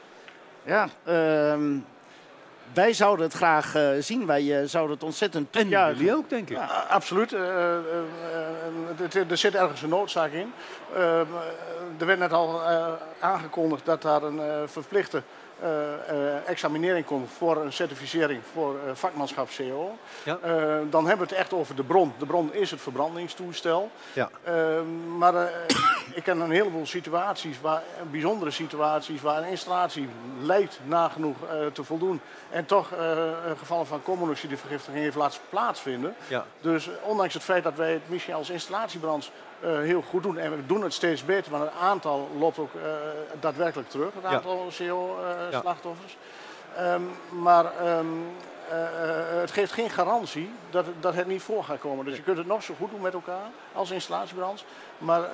Ja, 0.65 0.89
ehm, 1.05 1.79
wij 2.73 2.93
zouden 2.93 3.25
het 3.25 3.35
graag 3.35 3.75
eh, 3.75 3.89
zien. 3.99 4.27
Wij 4.27 4.61
eh, 4.61 4.69
zouden 4.69 4.95
het 4.95 5.05
ontzettend 5.05 5.57
En 5.57 5.69
jullie 5.69 6.15
ook, 6.15 6.29
denk 6.31 6.51
ik. 6.51 6.57
Ja, 6.57 6.85
absoluut. 6.89 7.33
Eh, 7.33 7.41
er 9.31 9.37
zit 9.37 9.55
ergens 9.55 9.83
een 9.83 9.89
noodzaak 9.89 10.33
in. 10.33 10.53
Eh, 10.95 11.19
er 11.99 12.07
werd 12.07 12.19
net 12.19 12.33
al 12.33 12.63
aangekondigd 13.21 13.85
dat 13.85 14.03
daar 14.03 14.23
een 14.23 14.69
verplichte 14.69 15.23
examinering 16.47 17.07
komt 17.07 17.31
voor 17.31 17.57
een 17.57 17.73
certificering 17.73 18.43
voor 18.53 18.77
eh, 18.87 18.95
vakmanschap 18.95 19.49
CO. 19.57 19.99
Ja. 20.25 20.39
Eh, 20.43 20.79
dan 20.91 21.07
hebben 21.07 21.27
we 21.27 21.33
het 21.33 21.43
echt 21.43 21.53
over 21.53 21.77
de 21.77 21.83
bron. 21.83 22.13
De 22.19 22.27
bron 22.27 22.55
is 22.55 22.71
het 22.71 22.81
verbrandingstoestel. 22.81 23.91
Ja. 24.13 24.31
Eh, 24.43 24.55
maar 25.19 25.35
eh, 25.35 25.49
ik 26.15 26.23
ken 26.23 26.41
een 26.41 26.51
heleboel 26.51 26.87
situaties, 26.87 27.61
waar, 27.61 27.83
bijzondere 28.11 28.51
situaties, 28.51 29.21
waar 29.21 29.43
een 29.43 29.49
installatie 29.49 30.09
lijkt 30.43 30.81
nagenoeg 30.85 31.37
eh, 31.51 31.67
te 31.67 31.85
voldoen. 31.85 32.21
En 32.51 32.67
toch 32.67 32.93
eh, 32.93 33.31
gevallen 33.59 33.87
van 33.87 34.03
koolmonoxidevergiftiging 34.03 35.03
heeft 35.03 35.17
laten 35.17 35.41
plaatsvinden. 35.49 36.15
Ja. 36.29 36.45
Dus 36.61 36.89
eh, 36.89 36.95
ondanks 37.03 37.35
het 37.35 37.43
feit 37.43 37.65
dat 37.65 37.75
wij 37.75 37.93
het 37.93 38.09
misschien 38.09 38.35
als 38.35 38.51
installatiebrand 38.51 39.25
eh, 39.25 39.31
heel 39.61 40.03
goed 40.03 40.23
doen 40.23 40.39
en 40.39 40.51
we 40.57 40.67
doen 40.67 40.83
het 40.83 40.93
steeds 40.93 41.25
beter, 41.25 41.53
maar 41.53 41.61
het 41.61 41.71
aantal 41.81 42.29
loopt 42.39 42.59
ook 42.59 42.75
eh, 42.75 42.81
daadwerkelijk 43.41 43.89
terug, 43.89 44.13
het 44.15 44.23
Ja. 44.23 44.29
aantal 44.29 44.67
CO-slachtoffers. 44.79 46.17
Ehm, 46.77 47.03
maar 47.29 47.65
ehm, 47.65 48.07
eh, 48.71 48.85
eh, 48.85 49.41
het 49.41 49.51
geeft 49.51 49.73
geen 49.73 49.91
garantie 49.91 50.51
dat, 50.71 50.87
het- 50.87 51.03
dat 51.03 51.15
het 51.15 51.27
niet 51.27 51.43
voor 51.43 51.65
gaat 51.65 51.79
komen. 51.79 52.05
Dus 52.05 52.17
je 52.17 52.23
kunt 52.23 52.37
het 52.39 52.47
nog 52.47 52.63
zo 52.63 52.75
goed 52.79 52.91
doen 52.91 53.01
met 53.01 53.13
elkaar 53.15 53.47
als 53.73 53.91
installatiebrand, 53.91 54.65
maar 54.99 55.21
eh, 55.23 55.29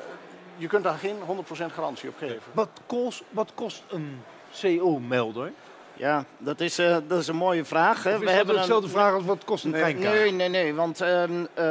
je 0.57 0.67
kunt 0.67 0.85
daar 0.85 0.99
geen 0.99 1.17
100% 1.27 1.73
garantie 1.73 2.09
op 2.09 2.17
geven. 2.19 2.41
Wat 2.53 2.69
kost, 2.87 3.23
wat 3.31 3.53
kost 3.55 3.83
een 3.89 4.23
CO-melder? 4.61 5.53
Ja, 5.97 6.25
dat 6.39 6.61
is, 6.61 6.79
eh, 6.79 6.97
dat 7.07 7.21
is 7.21 7.27
een 7.29 7.37
mooie 7.37 7.65
vraag. 7.65 8.03
Hè. 8.03 8.15
Is 8.15 8.37
dat 8.37 8.47
dezelfde 8.47 8.75
een, 8.75 8.89
vraag 8.89 9.15
als 9.15 9.25
wat 9.25 9.45
kost 9.45 9.65
een 9.65 9.71
Nee, 9.71 9.81
treinkaart? 9.81 10.15
Nee, 10.15 10.33
nee, 10.33 10.49
nee. 10.49 10.75
Want 10.75 11.01
ehm, 11.01 11.41
eh, 11.55 11.65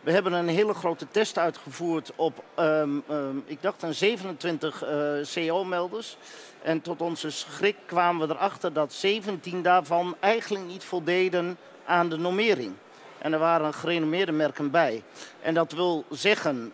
we 0.00 0.10
hebben 0.10 0.32
een 0.32 0.48
hele 0.48 0.74
grote 0.74 1.06
test 1.10 1.38
uitgevoerd 1.38 2.12
op, 2.16 2.44
ehm, 2.54 2.90
ehm, 3.08 3.36
ik 3.44 3.62
dacht, 3.62 3.82
een 3.82 3.94
27 3.94 4.84
eh, 4.84 4.90
CO-melders. 5.34 6.16
En 6.62 6.80
tot 6.80 7.00
onze 7.00 7.30
schrik 7.30 7.76
kwamen 7.86 8.28
we 8.28 8.34
erachter 8.34 8.72
dat 8.72 8.92
17 8.92 9.62
daarvan 9.62 10.16
eigenlijk 10.20 10.66
niet 10.66 10.84
voldeden 10.84 11.56
aan 11.84 12.08
de 12.08 12.16
normering. 12.16 12.72
En 13.18 13.32
er 13.32 13.38
waren 13.38 13.74
gerenommeerde 13.74 14.32
merken 14.32 14.70
bij. 14.70 15.02
En 15.40 15.54
dat 15.54 15.72
wil 15.72 16.04
zeggen 16.10 16.72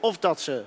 of 0.00 0.18
dat 0.18 0.40
ze 0.40 0.62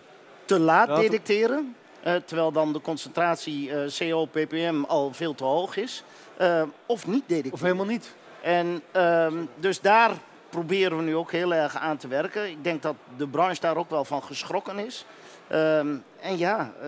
te 0.45 0.59
laat 0.59 0.95
detecteren, 0.95 1.75
terwijl 2.01 2.51
dan 2.51 2.73
de 2.73 2.81
concentratie 2.81 3.71
eh, 3.71 3.91
CO, 3.97 4.25
ppm 4.25 4.83
al 4.87 5.13
veel 5.13 5.35
te 5.35 5.43
hoog 5.43 5.77
is. 5.77 6.03
Eh, 6.37 6.61
of 6.85 7.07
niet 7.07 7.23
detecteren. 7.27 7.53
Of 7.53 7.61
helemaal 7.61 7.85
niet. 7.85 8.15
En 8.41 8.81
ehm, 8.91 9.35
dus 9.55 9.81
daar 9.81 10.11
proberen 10.49 10.97
we 10.97 11.03
nu 11.03 11.15
ook 11.15 11.31
heel 11.31 11.53
erg 11.53 11.77
aan 11.77 11.97
te 11.97 12.07
werken. 12.07 12.49
Ik 12.49 12.63
denk 12.63 12.81
dat 12.81 12.95
de 13.17 13.27
branche 13.27 13.61
daar 13.61 13.77
ook 13.77 13.89
wel 13.89 14.05
van 14.05 14.23
geschrokken 14.23 14.79
is. 14.79 15.05
Ehm, 15.47 15.95
en 16.19 16.37
ja, 16.37 16.71
uh, 16.81 16.87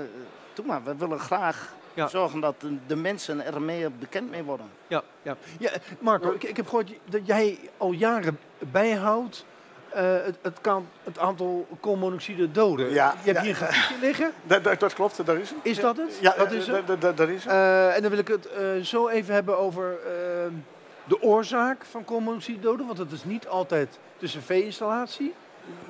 doe 0.53 0.65
maar, 0.65 0.83
we 0.83 0.95
willen 0.95 1.19
graag 1.19 1.73
Ja. 1.93 2.07
zorgen 2.07 2.39
dat 2.39 2.61
de, 2.61 2.77
de 2.87 2.95
mensen 2.95 3.45
er 3.45 3.61
meer 3.61 3.91
bekend 3.91 4.29
mee 4.29 4.43
worden. 4.43 4.69
Ja, 4.87 5.03
ja. 5.21 5.35
ja 5.59 5.71
Marco, 5.99 6.31
ik, 6.31 6.43
ik 6.43 6.57
heb 6.57 6.65
gehoord 6.67 6.91
dat 7.05 7.21
jij 7.27 7.59
al 7.77 7.91
jaren 7.91 8.39
bijhoudt 8.71 9.45
eh, 9.91 10.03
het, 10.25 10.37
het, 10.41 10.57
kan, 10.61 10.87
het 11.03 11.19
aantal 11.19 11.67
koolmonoxide 11.79 12.51
doden. 12.51 12.91
Ja, 12.91 13.13
Je 13.23 13.31
hebt 13.31 13.37
ja. 13.37 13.41
hier 13.41 13.49
een 13.49 13.55
grafiekje 13.55 13.95
liggen. 14.05 14.31
Dat, 14.47 14.63
dat, 14.63 14.79
dat 14.79 14.93
klopt, 14.93 15.25
dat 15.25 15.37
is 15.37 15.49
het. 15.49 15.57
Is 15.61 15.79
dat 15.79 15.97
het? 15.97 16.17
Ja, 16.21 16.33
dat 16.37 16.51
is 16.51 16.67
eh, 16.67 16.73
het. 16.75 16.87
dat- 16.87 17.01
dat- 17.01 17.17
dat 17.17 17.29
is 17.29 17.43
het. 17.43 17.53
Eh, 17.53 17.95
en 17.95 18.01
dan 18.01 18.09
wil 18.09 18.19
ik 18.19 18.27
het 18.27 18.47
zo 18.87 19.07
even 19.07 19.33
hebben 19.33 19.57
over 19.57 19.91
eh, 20.05 20.11
de 21.03 21.21
oorzaak 21.21 21.85
van 21.91 22.03
koolmonoxide 22.05 22.59
doden. 22.59 22.85
Want 22.85 22.97
het 22.97 23.11
is 23.11 23.23
niet 23.23 23.47
altijd 23.47 23.99
de 24.17 24.27
cv-installatie. 24.27 25.33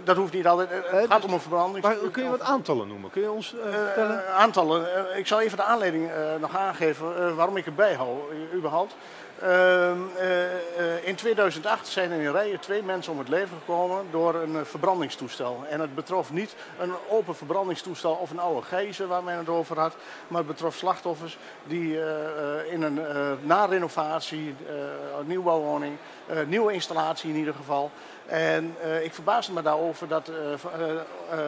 Dat 0.04 0.16
hoeft 0.16 0.34
niet 0.34 0.48
altijd. 0.48 0.70
Het 0.70 0.86
gaat 1.08 1.16
dus- 1.16 1.26
om 1.26 1.34
een 1.34 1.40
verbranding. 1.40 1.84
Maar 1.86 1.96
kun 2.12 2.24
je 2.24 2.30
wat 2.30 2.42
aantallen 2.42 2.88
noemen? 2.88 3.10
Kun 3.10 3.22
je 3.22 3.32
ons 3.32 3.56
vertellen? 3.72 4.34
aantallen. 4.34 4.88
Ik 5.18 5.28
zal 5.28 5.42
even 5.42 5.58
de 5.58 5.64
aanleiding 5.64 6.10
nog 6.40 6.58
aangeven 6.58 7.36
waarom 7.36 7.58
ik 7.58 7.66
erbij 7.66 7.94
hou, 7.94 8.18
überhaupt. 8.56 8.96
Ehm, 9.42 9.98
eh, 10.18 10.54
eh, 10.54 11.08
in 11.08 11.16
2008 11.16 11.88
zijn 11.88 12.12
in 12.12 12.32
Rijen 12.32 12.60
twee 12.60 12.84
mensen 12.84 13.12
om 13.12 13.20
het 13.20 13.30
leven 13.30 13.58
gekomen 13.58 14.06
door 14.12 14.36
een 14.36 14.56
eh, 14.56 14.62
verbrandingstoestel. 14.64 15.64
En 15.70 15.80
het 15.80 15.96
betrof 15.96 16.32
niet 16.32 16.56
een 16.80 16.94
open 17.10 17.36
verbrandingstoestel 17.36 18.12
of 18.14 18.32
een 18.32 18.40
oude 18.40 18.62
gijzer 18.62 19.08
waar 19.08 19.24
men 19.24 19.38
het 19.38 19.50
over 19.50 19.80
had. 19.80 19.96
Maar 20.28 20.38
het 20.38 20.48
betrof 20.48 20.76
slachtoffers 20.76 21.38
die 21.64 21.98
in 22.70 22.82
een 22.82 23.00
na-renovatie, 23.42 24.56
eh, 24.68 24.74
een 25.20 25.28
nieuwbouwwoning, 25.28 25.98
nieuwe 26.48 26.74
installatie 26.74 27.30
in 27.30 27.36
ieder 27.36 27.54
geval. 27.54 27.92
En 28.26 28.76
ik 29.02 29.14
verbaasde 29.14 29.54
me 29.54 29.62
daarover 29.62 30.08
dat 30.08 30.32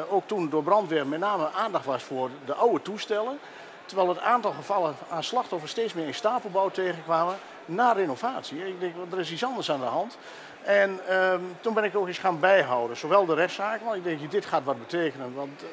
ook 0.10 0.28
toen 0.28 0.50
door 0.50 0.64
brandweer 0.64 1.08
met 1.08 1.20
name 1.20 1.50
aandacht 1.52 1.86
was 1.86 2.04
voor 2.04 2.30
de 2.46 2.54
oude 2.54 2.82
toestellen. 2.82 3.40
Terwijl 3.86 4.10
het 4.10 4.20
aantal 4.20 4.52
gevallen 4.52 4.96
aan 5.10 5.24
slachtoffers 5.24 5.72
steeds 5.72 5.94
meer 5.94 6.08
in 6.08 6.14
stapelbouw 6.14 6.70
tegenkwamen 6.70 7.36
na 7.76 7.92
renovatie. 7.92 8.68
Ik 8.68 8.80
denk, 8.80 8.94
er 9.12 9.20
is 9.20 9.32
iets 9.32 9.44
anders 9.44 9.72
aan 9.72 9.80
de 9.80 9.86
hand. 9.86 10.18
En 10.64 11.00
ehm, 11.08 11.42
toen 11.62 11.74
ben 11.74 11.84
ik 11.84 11.96
ook 11.96 12.08
eens 12.08 12.18
gaan 12.18 12.40
bijhouden, 12.40 12.98
zowel 12.98 13.26
de 13.26 13.34
rechtszaken, 13.34 13.86
want 13.86 13.98
ik 13.98 14.04
denk, 14.04 14.32
dit 14.32 14.46
gaat 14.46 14.64
wat 14.64 14.80
betekenen. 14.80 15.34
Want 15.36 15.62
eh, 15.62 15.68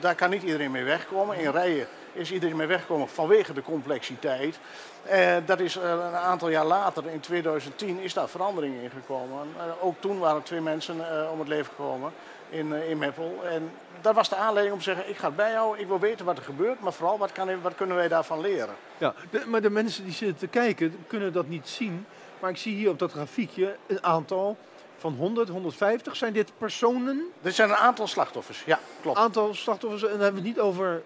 daar 0.00 0.14
kan 0.14 0.30
niet 0.30 0.42
iedereen 0.42 0.70
mee 0.70 0.84
wegkomen. 0.84 1.38
In 1.38 1.50
rijen 1.50 1.86
is 2.14 2.32
iedereen 2.32 2.56
mee 2.56 2.66
weggekomen 2.66 3.08
vanwege 3.08 3.52
de 3.52 3.62
complexiteit. 3.62 4.58
Eh, 5.02 5.36
dat 5.46 5.60
is 5.60 5.76
eh, 5.76 5.90
een 5.90 6.14
aantal 6.14 6.48
jaar 6.48 6.64
later, 6.64 7.06
in 7.08 7.20
2010, 7.20 7.98
is 7.98 8.14
daar 8.14 8.28
verandering 8.28 8.82
in 8.82 8.90
gekomen. 8.90 9.38
En, 9.58 9.64
eh, 9.68 9.84
ook 9.84 9.94
toen 10.00 10.18
waren 10.18 10.42
twee 10.42 10.60
mensen 10.60 11.20
eh, 11.20 11.30
om 11.32 11.38
het 11.38 11.48
leven 11.48 11.66
gekomen 11.76 12.12
in, 12.48 12.72
in 12.72 12.98
Meppel. 12.98 13.38
En 13.44 13.70
dat 14.00 14.14
was 14.14 14.28
de 14.28 14.36
aanleiding 14.36 14.72
om 14.76 14.82
te 14.82 14.84
zeggen, 14.90 15.08
ik 15.08 15.16
ga 15.16 15.26
het 15.26 15.36
bijhouden, 15.36 15.80
ik 15.80 15.86
wil 15.88 15.98
weten 15.98 16.24
wat 16.24 16.36
er 16.36 16.42
gebeurt, 16.44 16.80
maar 16.80 16.92
vooral 16.92 17.18
wat, 17.18 17.32
kan, 17.32 17.62
wat 17.62 17.74
kunnen 17.74 17.96
wij 17.96 18.08
daarvan 18.08 18.40
leren. 18.40 18.74
Ja, 18.98 19.14
de- 19.30 19.44
maar 19.46 19.60
de 19.62 19.70
mensen 19.70 20.04
die 20.04 20.12
zitten 20.12 20.36
te 20.38 20.46
kijken 20.46 21.04
kunnen 21.06 21.32
dat 21.32 21.48
niet 21.48 21.68
zien. 21.68 22.06
Maar 22.40 22.50
ik 22.50 22.56
zie 22.56 22.74
hier 22.74 22.90
op 22.90 22.98
dat 22.98 23.12
grafiekje 23.12 23.76
een 23.86 24.04
aantal 24.04 24.56
van 24.96 25.14
100, 25.14 25.48
150. 25.48 26.16
Zijn 26.16 26.32
dit 26.32 26.52
personen? 26.58 27.24
Dit 27.40 27.54
zijn 27.54 27.68
een 27.68 27.76
aantal 27.76 28.06
slachtoffers, 28.06 28.62
ja, 28.66 28.78
klopt. 29.02 29.18
Aantal 29.18 29.54
slachtoffers. 29.54 30.02
En 30.02 30.08
dan 30.10 30.20
hebben 30.20 30.42
we 30.42 30.48
het 30.48 30.56
niet 30.56 30.64
over 30.66 31.02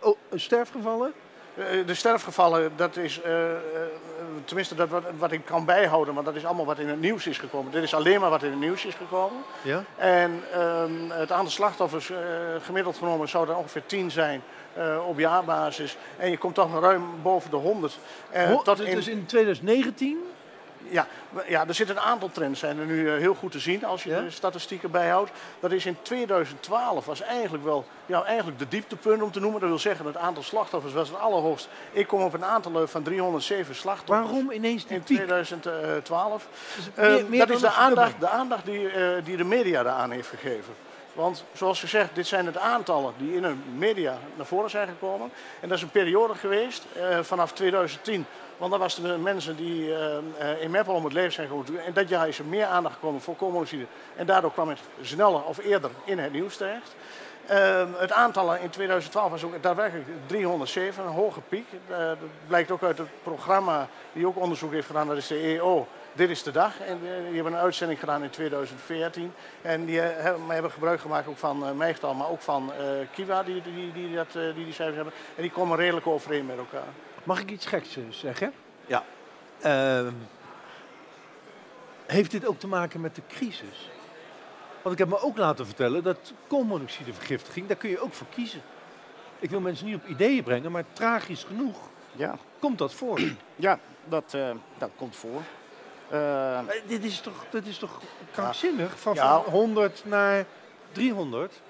oh, 0.00 0.16
sterfgevallen. 0.34 1.12
Eh, 1.54 1.64
De 1.86 1.94
sterfgevallen, 1.94 2.72
dat 2.76 2.96
is, 2.96 3.20
eh, 3.20 3.50
eh, 3.52 3.58
tenminste 4.44 4.74
dat 4.74 4.88
wat, 4.88 5.02
wat 5.18 5.32
ik 5.32 5.44
kan 5.44 5.64
bijhouden, 5.64 6.14
maar 6.14 6.24
dat 6.24 6.34
is 6.34 6.44
allemaal 6.44 6.64
wat 6.66 6.78
in 6.78 6.88
het 6.88 7.00
nieuws 7.00 7.26
is 7.26 7.38
gekomen. 7.38 7.72
Dit 7.72 7.82
is 7.82 7.94
alleen 7.94 8.20
maar 8.20 8.30
wat 8.30 8.42
in 8.42 8.50
het 8.50 8.60
nieuws 8.60 8.84
is 8.84 8.94
gekomen. 8.94 9.42
Ja. 9.62 9.84
En 9.96 10.42
ehm, 10.52 11.10
het 11.10 11.32
aantal 11.32 11.50
slachtoffers, 11.50 12.10
eh, 12.10 12.18
gemiddeld 12.62 12.96
genomen, 12.96 13.28
zou 13.28 13.48
er 13.48 13.56
ongeveer 13.56 13.86
10 13.86 14.10
zijn 14.10 14.42
eh, 14.74 14.98
op 15.08 15.18
jaarbasis. 15.18 15.96
En 16.16 16.30
je 16.30 16.38
komt 16.38 16.54
toch 16.54 16.80
ruim 16.80 17.04
boven 17.22 17.50
de 17.50 17.56
100. 17.56 17.98
Eh, 18.30 18.44
Ho- 18.44 18.62
tot 18.62 18.76
dus 18.76 18.86
in, 18.86 18.94
dus 18.96 19.08
in 19.08 19.26
2019. 19.26 20.18
Ja, 20.88 21.06
ja, 21.46 21.66
er 21.68 21.74
zitten 21.74 21.96
een 21.96 22.02
aantal 22.02 22.30
trends 22.32 22.60
zijn 22.60 22.78
er 22.78 22.84
nu 22.86 23.08
eh, 23.10 23.16
heel 23.18 23.34
goed 23.34 23.52
te 23.52 23.58
zien 23.58 23.84
als 23.84 24.02
je 24.02 24.10
Ja? 24.10 24.20
de 24.20 24.30
statistieken 24.30 24.90
bijhoudt. 24.90 25.30
Dat 25.60 25.72
is 25.72 25.86
in 25.86 25.96
2012 26.02 27.04
was 27.06 27.20
eigenlijk 27.20 27.64
wel 27.64 27.84
ja, 28.06 28.22
eigenlijk 28.24 28.58
de 28.58 28.68
dieptepunt 28.68 29.22
om 29.22 29.30
te 29.32 29.40
noemen. 29.40 29.60
Dat 29.60 29.68
wil 29.68 29.78
zeggen 29.78 30.06
het 30.06 30.16
aantal 30.16 30.42
slachtoffers 30.42 30.92
was 30.94 31.08
het 31.08 31.18
allerhoogst. 31.18 31.68
Ik 31.92 32.06
kom 32.06 32.22
op 32.22 32.32
een 32.34 32.44
aantal 32.44 32.80
eh, 32.82 32.86
van 32.88 33.02
307 33.02 33.74
slachtoffers. 33.74 34.28
Waarom 34.28 34.50
ineens 34.50 34.86
die 34.86 34.96
In 34.96 35.02
piek? 35.02 35.16
2012. 35.16 36.46
Dus 36.76 36.84
Eh, 36.94 37.24
meer- 37.28 37.38
dat 37.46 37.50
is 37.56 37.60
de 37.60 37.70
aandacht, 37.70 38.20
de 38.20 38.28
aandacht 38.28 38.64
die, 38.64 38.88
die 39.24 39.36
de 39.36 39.44
media 39.44 39.82
daaraan 39.82 40.10
heeft 40.10 40.28
gegeven. 40.28 40.74
Want 41.12 41.44
zoals 41.52 41.80
gezegd, 41.80 42.14
dit 42.14 42.26
zijn 42.26 42.46
het 42.46 42.56
aantallen 42.58 43.12
die 43.18 43.34
in 43.34 43.42
de 43.42 43.54
media 43.76 44.18
naar 44.36 44.46
voren 44.46 44.70
zijn 44.70 44.88
gekomen. 44.88 45.30
En 45.60 45.68
dat 45.68 45.76
is 45.76 45.82
een 45.82 45.90
periode 45.90 46.34
geweest 46.34 46.84
vanaf 47.22 47.52
2010. 47.52 48.26
Want 48.60 48.72
dan 48.72 48.80
was 48.80 48.94
de 48.94 49.18
mensen 49.18 49.56
die 49.56 49.94
eh, 49.94 50.16
eh, 50.16 50.62
in 50.62 50.70
Meppel 50.70 50.94
om 50.94 51.04
het 51.04 51.12
leven 51.12 51.32
zijn 51.32 51.48
gekomen. 51.48 51.84
En 51.84 51.92
dat 51.92 52.08
jaar 52.08 52.28
is 52.28 52.38
er 52.38 52.44
meer 52.44 52.64
aandacht 52.64 52.94
gekomen 52.94 53.20
voor 53.20 53.36
koolmonoxide. 53.36 53.86
En 54.16 54.26
daardoor 54.26 54.52
kwam 54.52 54.68
het 54.68 54.78
sneller 55.00 55.44
of 55.44 55.58
eerder 55.58 55.90
in 56.04 56.18
het 56.18 56.32
nieuws 56.32 56.56
terecht. 56.56 56.94
Ehm, 57.46 57.88
het 57.96 58.12
aantal 58.12 58.54
in 58.54 58.70
2012 58.70 59.30
was 59.30 59.44
ook 59.44 59.62
daadwerkelijk 59.62 60.08
307, 60.26 61.04
een 61.04 61.10
hoge 61.10 61.40
piek. 61.40 61.66
Eh, 61.88 61.98
dat 61.98 62.18
blijkt 62.46 62.70
ook 62.70 62.82
uit 62.82 62.98
het 62.98 63.08
programma 63.22 63.88
die 64.12 64.26
ook 64.26 64.36
onderzoek 64.36 64.72
heeft 64.72 64.86
gedaan, 64.86 65.06
dat 65.06 65.16
is 65.16 65.26
de 65.26 65.38
EO. 65.38 65.86
Dit 66.12 66.30
is 66.30 66.42
de 66.42 66.50
dag. 66.50 66.80
En 66.80 66.98
die 67.00 67.34
hebben 67.34 67.52
een 67.52 67.58
uitzending 67.58 68.00
gedaan 68.00 68.22
in 68.22 68.30
2014. 68.30 69.32
En 69.62 69.84
die 69.84 70.00
hebben, 70.00 70.48
hebben 70.48 70.70
gebruik 70.70 71.00
gemaakt 71.00 71.28
ook 71.28 71.36
van 71.36 71.76
Meegtal, 71.76 72.14
maar 72.14 72.28
ook 72.28 72.40
van 72.40 72.72
Kiwa, 73.12 73.42
die 73.42 73.62
die, 73.62 73.92
die, 73.92 74.14
dat, 74.14 74.32
die 74.32 74.64
die 74.64 74.72
cijfers 74.72 74.96
hebben. 74.96 75.14
En 75.36 75.42
die 75.42 75.50
komen 75.50 75.76
redelijk 75.76 76.06
overeen 76.06 76.46
met 76.46 76.58
elkaar. 76.58 76.88
Mag 77.24 77.40
ik 77.40 77.50
iets 77.50 77.66
geks 77.66 77.96
eh, 77.96 78.02
zeggen? 78.10 78.52
Ja. 78.86 79.04
Ehm, 79.60 80.12
heeft 82.06 82.30
dit 82.30 82.46
ook 82.46 82.58
te 82.58 82.66
maken 82.66 83.00
met 83.00 83.14
de 83.14 83.22
crisis? 83.28 83.90
Want 84.82 84.94
ik 84.94 84.98
heb 84.98 85.08
me 85.08 85.20
ook 85.22 85.36
laten 85.38 85.66
vertellen 85.66 86.02
dat 86.02 86.32
koolmonoxidevergiftiging, 86.46 87.66
daar 87.66 87.76
kun 87.76 87.90
je 87.90 88.00
ook 88.00 88.12
voor 88.14 88.26
kiezen. 88.34 88.62
Ik 89.38 89.50
wil 89.50 89.60
mensen 89.60 89.86
niet 89.86 89.94
op 89.94 90.06
ideeën 90.06 90.42
brengen, 90.42 90.72
maar 90.72 90.84
tragisch 90.92 91.44
genoeg 91.44 91.76
Ja, 92.12 92.38
komt 92.58 92.78
dat 92.78 92.94
voor. 92.94 93.20
ja 93.56 93.78
dat, 94.04 94.34
eh, 94.34 94.50
dat 94.78 94.90
komt 94.96 95.16
voor. 95.16 95.42
Eh, 96.08 96.60
dit, 96.86 97.04
is 97.04 97.20
toch, 97.20 97.44
dit 97.50 97.66
is 97.66 97.78
toch 97.78 98.00
krankzinnig? 98.32 98.98
Van, 99.00 99.14
Ja. 99.14 99.42
van 99.42 99.52
100 99.52 100.02
naar 100.04 100.44
300 100.92 101.60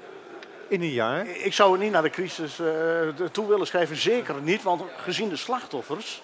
in 0.71 0.81
een 0.81 0.93
jaar. 0.93 1.27
Ik 1.27 1.53
zou 1.53 1.73
het 1.73 1.81
niet 1.81 1.93
naar 1.93 2.03
de 2.03 2.11
crisis 2.11 2.59
eh, 2.59 3.27
toe 3.33 3.49
willen 3.49 3.67
schrijven, 3.67 3.97
zeker 3.97 4.35
niet. 4.43 4.63
Want 4.63 4.83
gezien 4.97 5.29
de 5.29 5.37
slachtoffers, 5.37 6.23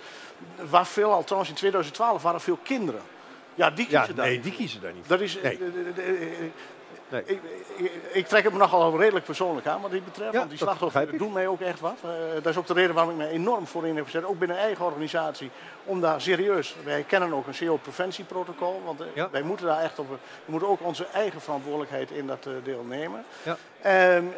waar 0.71 0.87
veel 0.87 1.12
al 1.12 1.25
trouwens 1.25 1.50
in 1.50 1.57
2012 1.57 2.23
waren 2.23 2.41
veel 2.41 2.59
kinderen. 2.62 3.00
Ja, 3.55 3.71
die 3.71 3.87
Ja, 3.91 3.99
kiezen 3.99 4.17
daar 4.17 4.26
nee, 4.26 4.35
niet 4.35 4.45
die 4.45 4.53
kiezen 4.53 4.81
daar 4.81 4.93
niet 4.93 5.07
voor. 5.07 5.17
Dat 5.17 5.26
is, 5.26 5.38
Nee. 5.43 5.59
Nee. 7.08 7.22
ik, 7.25 7.40
ik, 7.76 7.92
ik 8.12 8.26
trek 8.26 8.44
het 8.44 8.52
me 8.52 8.58
nogal 8.58 8.98
redelijk 8.98 9.25
persoonlijk 9.25 9.66
aan 9.66 9.80
wat 9.80 9.90
dit 9.90 10.04
betreft. 10.04 10.32
Ja, 10.32 10.38
want 10.38 10.50
die 10.50 10.58
slachtoffers 10.58 11.10
doen 11.18 11.32
mij 11.32 11.46
ook 11.46 11.60
echt 11.60 11.80
wat. 11.80 11.96
Eh, 12.02 12.10
dat 12.34 12.46
is 12.46 12.56
ook 12.56 12.66
de 12.66 12.72
reden 12.72 12.94
waarom 12.94 13.12
ik 13.12 13.18
me 13.18 13.28
enorm 13.28 13.66
voor 13.66 13.86
in 13.86 13.96
heb 13.96 14.04
gezet. 14.04 14.25
Ook 14.25 14.38
binnen 14.38 14.56
eigen 14.56 14.84
organisatie. 14.84 15.50
Om 15.84 16.00
daar 16.00 16.20
serieus. 16.20 16.76
Wij 16.84 17.02
kennen 17.02 17.32
ook 17.32 17.46
een 17.46 17.66
CO-preventieprotocol. 17.66 18.82
Want 18.84 19.00
eh, 19.00 19.06
Ja. 19.14 19.28
wij 19.30 19.42
moeten 19.42 19.66
daar 19.66 19.82
echt 19.82 19.98
op. 19.98 20.08
We 20.08 20.16
moeten 20.44 20.68
ook 20.68 20.82
onze 20.82 21.06
eigen 21.12 21.40
verantwoordelijkheid 21.40 22.10
in 22.10 22.26
dat 22.26 22.46
eh, 22.46 22.52
deel 22.64 22.84
nemen. 22.88 23.25
Ja. 23.42 23.56
En, 23.80 24.32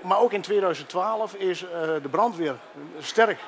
maar 0.00 0.20
ook 0.20 0.32
in 0.32 0.40
2012 0.42 1.34
is 1.34 1.58
de 2.02 2.08
brandweer 2.10 2.54
sterk 2.98 3.38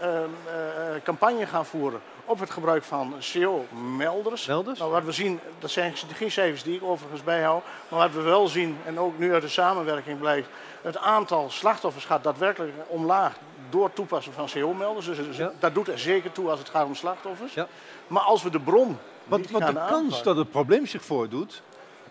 eh, 0.00 0.22
eh, 0.24 1.02
campagne 1.02 1.46
gaan 1.46 1.66
voeren 1.66 2.00
op 2.26 2.40
het 2.40 2.50
gebruik 2.50 2.82
van 2.84 3.14
CO-melders. 3.32 4.46
Melders? 4.46 4.78
Nou, 4.78 4.90
wat 4.90 5.04
we 5.04 5.12
zien, 5.12 5.40
dat 5.58 5.70
zijn 5.70 5.94
geen 6.14 6.30
cijfers 6.30 6.62
die 6.62 6.76
ik 6.76 6.82
overigens 6.82 7.22
bijhoud, 7.22 7.62
maar 7.88 7.98
wat 8.00 8.12
we 8.12 8.20
wel 8.20 8.46
zien, 8.48 8.76
en 8.84 8.98
ook 8.98 9.18
nu 9.18 9.32
uit 9.32 9.42
de 9.42 9.48
samenwerking 9.48 10.18
blijkt, 10.18 10.48
het 10.82 10.96
aantal 10.98 11.50
slachtoffers 11.50 12.04
gaat 12.04 12.24
daadwerkelijk 12.24 12.72
omlaag 12.86 13.32
door 13.70 13.84
het 13.84 13.94
toepassen 13.94 14.32
van 14.32 14.48
CO-melders. 14.54 15.06
Dus 15.06 15.36
Ja. 15.36 15.52
dat 15.58 15.74
doet 15.74 15.88
er 15.88 15.98
zeker 15.98 16.32
toe 16.32 16.50
als 16.50 16.58
het 16.58 16.68
gaat 16.68 16.86
om 16.86 16.94
slachtoffers. 16.94 17.54
Ja. 17.54 17.66
Maar 18.06 18.22
als 18.22 18.42
we 18.42 18.50
de 18.50 18.60
bron 18.60 18.98
Want, 19.24 19.44
de 19.46 19.52
kans 19.52 19.64
aanpakken- 19.64 20.24
dat 20.24 20.36
het 20.36 20.50
probleem 20.50 20.86
zich 20.86 21.04
voordoet, 21.04 21.62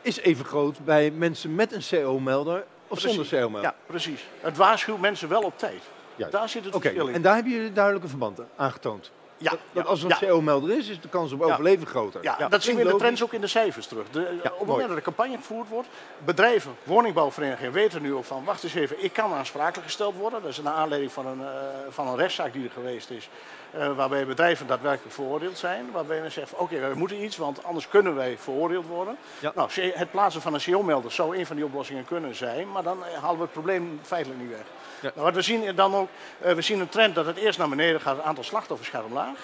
is 0.02 0.20
even 0.20 0.46
groot 0.46 0.80
bij 0.86 1.12
mensen 1.12 1.56
met 1.56 1.72
een 1.74 1.84
CO-melder 1.90 2.64
of 2.88 3.00
Precies. 3.00 3.10
zonder 3.30 3.42
CO-melder. 3.42 3.70
Ja, 3.70 3.76
precies. 3.86 4.26
Het 4.42 4.58
waarschuwt 4.58 5.00
mensen 5.00 5.30
wel 5.30 5.42
op 5.42 5.58
tijd. 5.58 5.82
Juist. 6.16 6.34
Daar 6.34 6.50
zit 6.50 6.66
het 6.66 6.76
Oké, 6.76 6.84
verschil 6.84 7.08
in. 7.08 7.14
en 7.14 7.22
daar 7.22 7.34
hebben 7.36 7.52
jullie 7.54 7.72
duidelijk 7.74 8.04
een 8.04 8.10
verband 8.10 8.40
aangetoond. 8.56 9.12
Ja, 9.38 9.54
dat, 9.72 9.86
als 9.86 10.04
er 10.04 10.10
ja. 10.10 10.18
een 10.22 10.28
CO-melder 10.28 10.78
is, 10.78 10.88
is 10.90 11.02
de 11.02 11.10
kans 11.10 11.32
op 11.32 11.40
Ja. 11.40 11.46
overleven 11.46 11.88
groter. 11.88 12.24
Ja, 12.24 12.36
Ja, 12.40 12.48
dat 12.50 12.64
zien 12.64 12.76
we 12.76 12.82
in 12.82 12.88
de 12.88 12.96
trends 12.96 13.24
ook 13.24 13.34
in 13.34 13.42
de 13.42 13.48
cijfers 13.48 13.88
terug. 13.88 14.06
De, 14.12 14.40
op 14.44 14.60
het 14.60 14.68
moment 14.68 14.88
dat 14.88 14.98
de 14.98 15.04
campagne 15.04 15.36
gevoerd 15.36 15.70
wordt, 15.70 15.88
bedrijven, 16.26 16.76
woningbouwverenigingen 16.84 17.72
weten 17.72 18.02
nu 18.02 18.14
ook 18.14 18.26
van, 18.26 18.44
wacht 18.44 18.64
eens 18.64 18.74
even, 18.74 19.04
ik 19.04 19.14
kan 19.14 19.34
aansprakelijk 19.34 19.84
gesteld 19.86 20.16
worden. 20.16 20.42
Dat 20.42 20.52
is 20.52 20.58
een 20.58 20.70
aanleiding 20.70 21.12
van 21.12 21.26
een, 21.28 21.42
eh, 21.42 21.48
van 21.90 22.08
een 22.08 22.16
rechtszaak 22.16 22.54
die 22.54 22.64
er 22.66 22.72
geweest 22.72 23.10
is, 23.10 23.30
eh, 23.78 23.96
waarbij 23.96 24.26
bedrijven 24.26 24.68
daadwerkelijk 24.68 25.14
veroordeeld 25.14 25.58
zijn. 25.58 25.92
Waarbij 25.92 26.22
men 26.22 26.32
zegt, 26.32 26.54
oké, 26.54 26.80
wij 26.80 26.94
moeten 26.94 27.24
iets, 27.24 27.38
want 27.38 27.64
anders 27.64 27.88
kunnen 27.88 28.16
wij 28.16 28.38
veroordeeld 28.38 28.86
worden. 28.86 29.18
Ja. 29.40 29.52
Nou, 29.56 29.70
het 29.94 30.12
plaatsen 30.12 30.42
van 30.42 30.54
een 30.54 30.62
CO-melder 30.62 31.12
zou 31.12 31.38
een 31.38 31.46
van 31.46 31.56
die 31.56 31.66
oplossingen 31.66 32.06
kunnen 32.06 32.36
zijn, 32.36 32.72
maar 32.72 32.84
dan 32.84 33.06
eh, 33.06 33.22
halen 33.22 33.38
we 33.38 33.44
het 33.44 33.52
probleem 33.52 34.00
feitelijk 34.04 34.42
niet 34.42 34.50
weg. 34.50 34.66
Ja. 35.02 35.12
Nou, 35.14 35.26
wat 35.26 35.36
we 35.36 35.42
zien 35.42 35.76
dan 35.76 35.96
ook, 35.96 36.08
eh, 36.40 36.54
we 36.54 36.62
zien 36.62 36.80
een 36.80 36.90
trend 36.90 37.16
dat 37.16 37.26
het 37.26 37.38
eerst 37.38 37.58
naar 37.58 37.70
beneden 37.70 38.02
gaat, 38.02 38.16
het 38.16 38.26
aantal 38.26 38.44
slachtoffers 38.44 38.90
gaat 38.90 39.04
omlaag. 39.04 39.38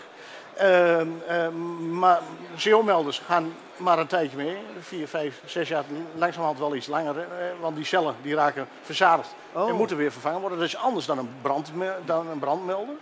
Ehm, 0.56 1.08
ehm, 1.28 1.98
maar 2.00 2.20
CO-melders 2.64 3.20
gaan 3.20 3.54
maar 3.78 4.00
een 4.00 4.08
tijdje 4.08 4.38
mee. 4.38 4.58
Vier, 4.80 5.08
vijf, 5.08 5.42
zes 5.46 5.68
jaar, 5.68 5.84
langzamerhand 6.16 6.60
wel 6.60 6.76
iets 6.76 6.88
langer. 6.88 7.28
want 7.60 7.76
die 7.76 7.86
cellen 7.86 8.16
die 8.22 8.36
raken 8.36 8.68
verzadigd 8.82 9.36
Oh. 9.54 9.70
en 9.70 9.76
moeten 9.76 9.98
weer 9.98 10.12
vervangen 10.12 10.40
worden. 10.40 10.58
Dat 10.58 10.68
is 10.68 10.78
anders 10.78 11.06
dan 11.06 11.18
een, 11.18 11.30
dan 12.06 12.28
een 12.28 12.40
brandmelder. 12.40 12.96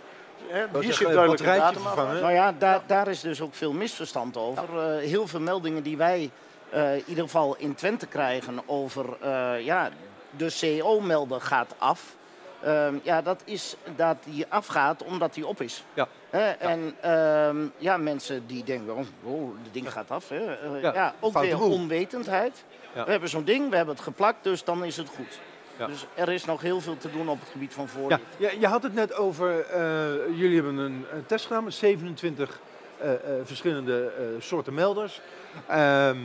Hè, 0.48 0.80
Hier 0.80 0.88
is 0.88 0.96
zit 0.96 1.08
duidelijk 1.08 1.44
datum. 1.44 1.82
Nou 1.82 2.32
ja, 2.32 2.52
daar, 2.58 2.80
daar 2.86 3.08
is 3.08 3.20
dus 3.20 3.40
ook 3.40 3.54
veel 3.54 3.72
misverstand 3.72 4.36
over. 4.36 4.78
Eh, 4.78 5.08
heel 5.08 5.26
veel 5.26 5.40
meldingen 5.40 5.82
die 5.82 5.96
wij 5.96 6.30
eh, 6.70 6.94
in 6.94 7.04
ieder 7.06 7.24
geval 7.24 7.56
in 7.56 7.74
Twente 7.74 8.06
krijgen 8.06 8.60
over 8.66 9.16
eh, 9.20 9.64
ja, 9.64 9.90
de 10.36 10.56
CO-melder 10.60 11.40
gaat 11.40 11.74
af. 11.78 12.14
Ehm, 12.62 12.94
ja, 13.02 13.22
dat 13.22 13.42
is 13.44 13.76
dat 13.96 14.16
die 14.24 14.46
afgaat 14.48 15.02
omdat 15.02 15.34
die 15.34 15.46
op 15.46 15.60
is. 15.60 15.84
Ja. 15.94 16.08
Hè, 16.30 16.50
En 16.50 16.96
ehm, 17.00 17.56
ja, 17.76 17.96
mensen 17.96 18.46
die 18.46 18.64
denken, 18.64 18.96
oh, 18.96 19.06
oh 19.24 19.54
het 19.62 19.72
ding 19.72 19.92
gaat 19.92 20.10
af. 20.10 20.28
Hè. 20.28 20.56
Ja, 20.80 20.94
ja, 20.94 21.14
ook 21.20 21.38
weer 21.38 21.60
onwetendheid. 21.60 22.64
Ja. 22.94 23.04
We 23.04 23.10
hebben 23.10 23.28
zo'n 23.28 23.44
ding, 23.44 23.70
we 23.70 23.76
hebben 23.76 23.94
het 23.94 24.04
geplakt, 24.04 24.44
dus 24.44 24.64
dan 24.64 24.84
is 24.84 24.96
het 24.96 25.08
goed. 25.08 25.38
Ja. 25.80 25.86
Dus 25.86 26.06
er 26.14 26.28
is 26.28 26.44
nog 26.44 26.60
heel 26.60 26.80
veel 26.80 26.96
te 26.96 27.10
doen 27.10 27.28
op 27.28 27.40
het 27.40 27.48
gebied 27.48 27.72
van 27.72 27.84
Ja, 27.84 27.90
voorlichting. 27.90 28.28
je, 28.38 28.60
je 28.60 28.66
had 28.66 28.82
het 28.82 28.94
net 28.94 29.14
over, 29.14 29.60
eh, 29.60 30.38
jullie 30.38 30.54
hebben 30.54 30.76
een, 30.76 31.04
een 31.12 31.26
test 31.26 31.46
gedaan 31.46 31.64
met 31.64 31.74
27 31.74 32.60
eh, 32.98 33.12
eh, 33.12 33.18
verschillende 33.44 34.12
eh, 34.18 34.24
soorten 34.38 34.74
melders. 34.74 35.20
Ehm, 35.66 36.18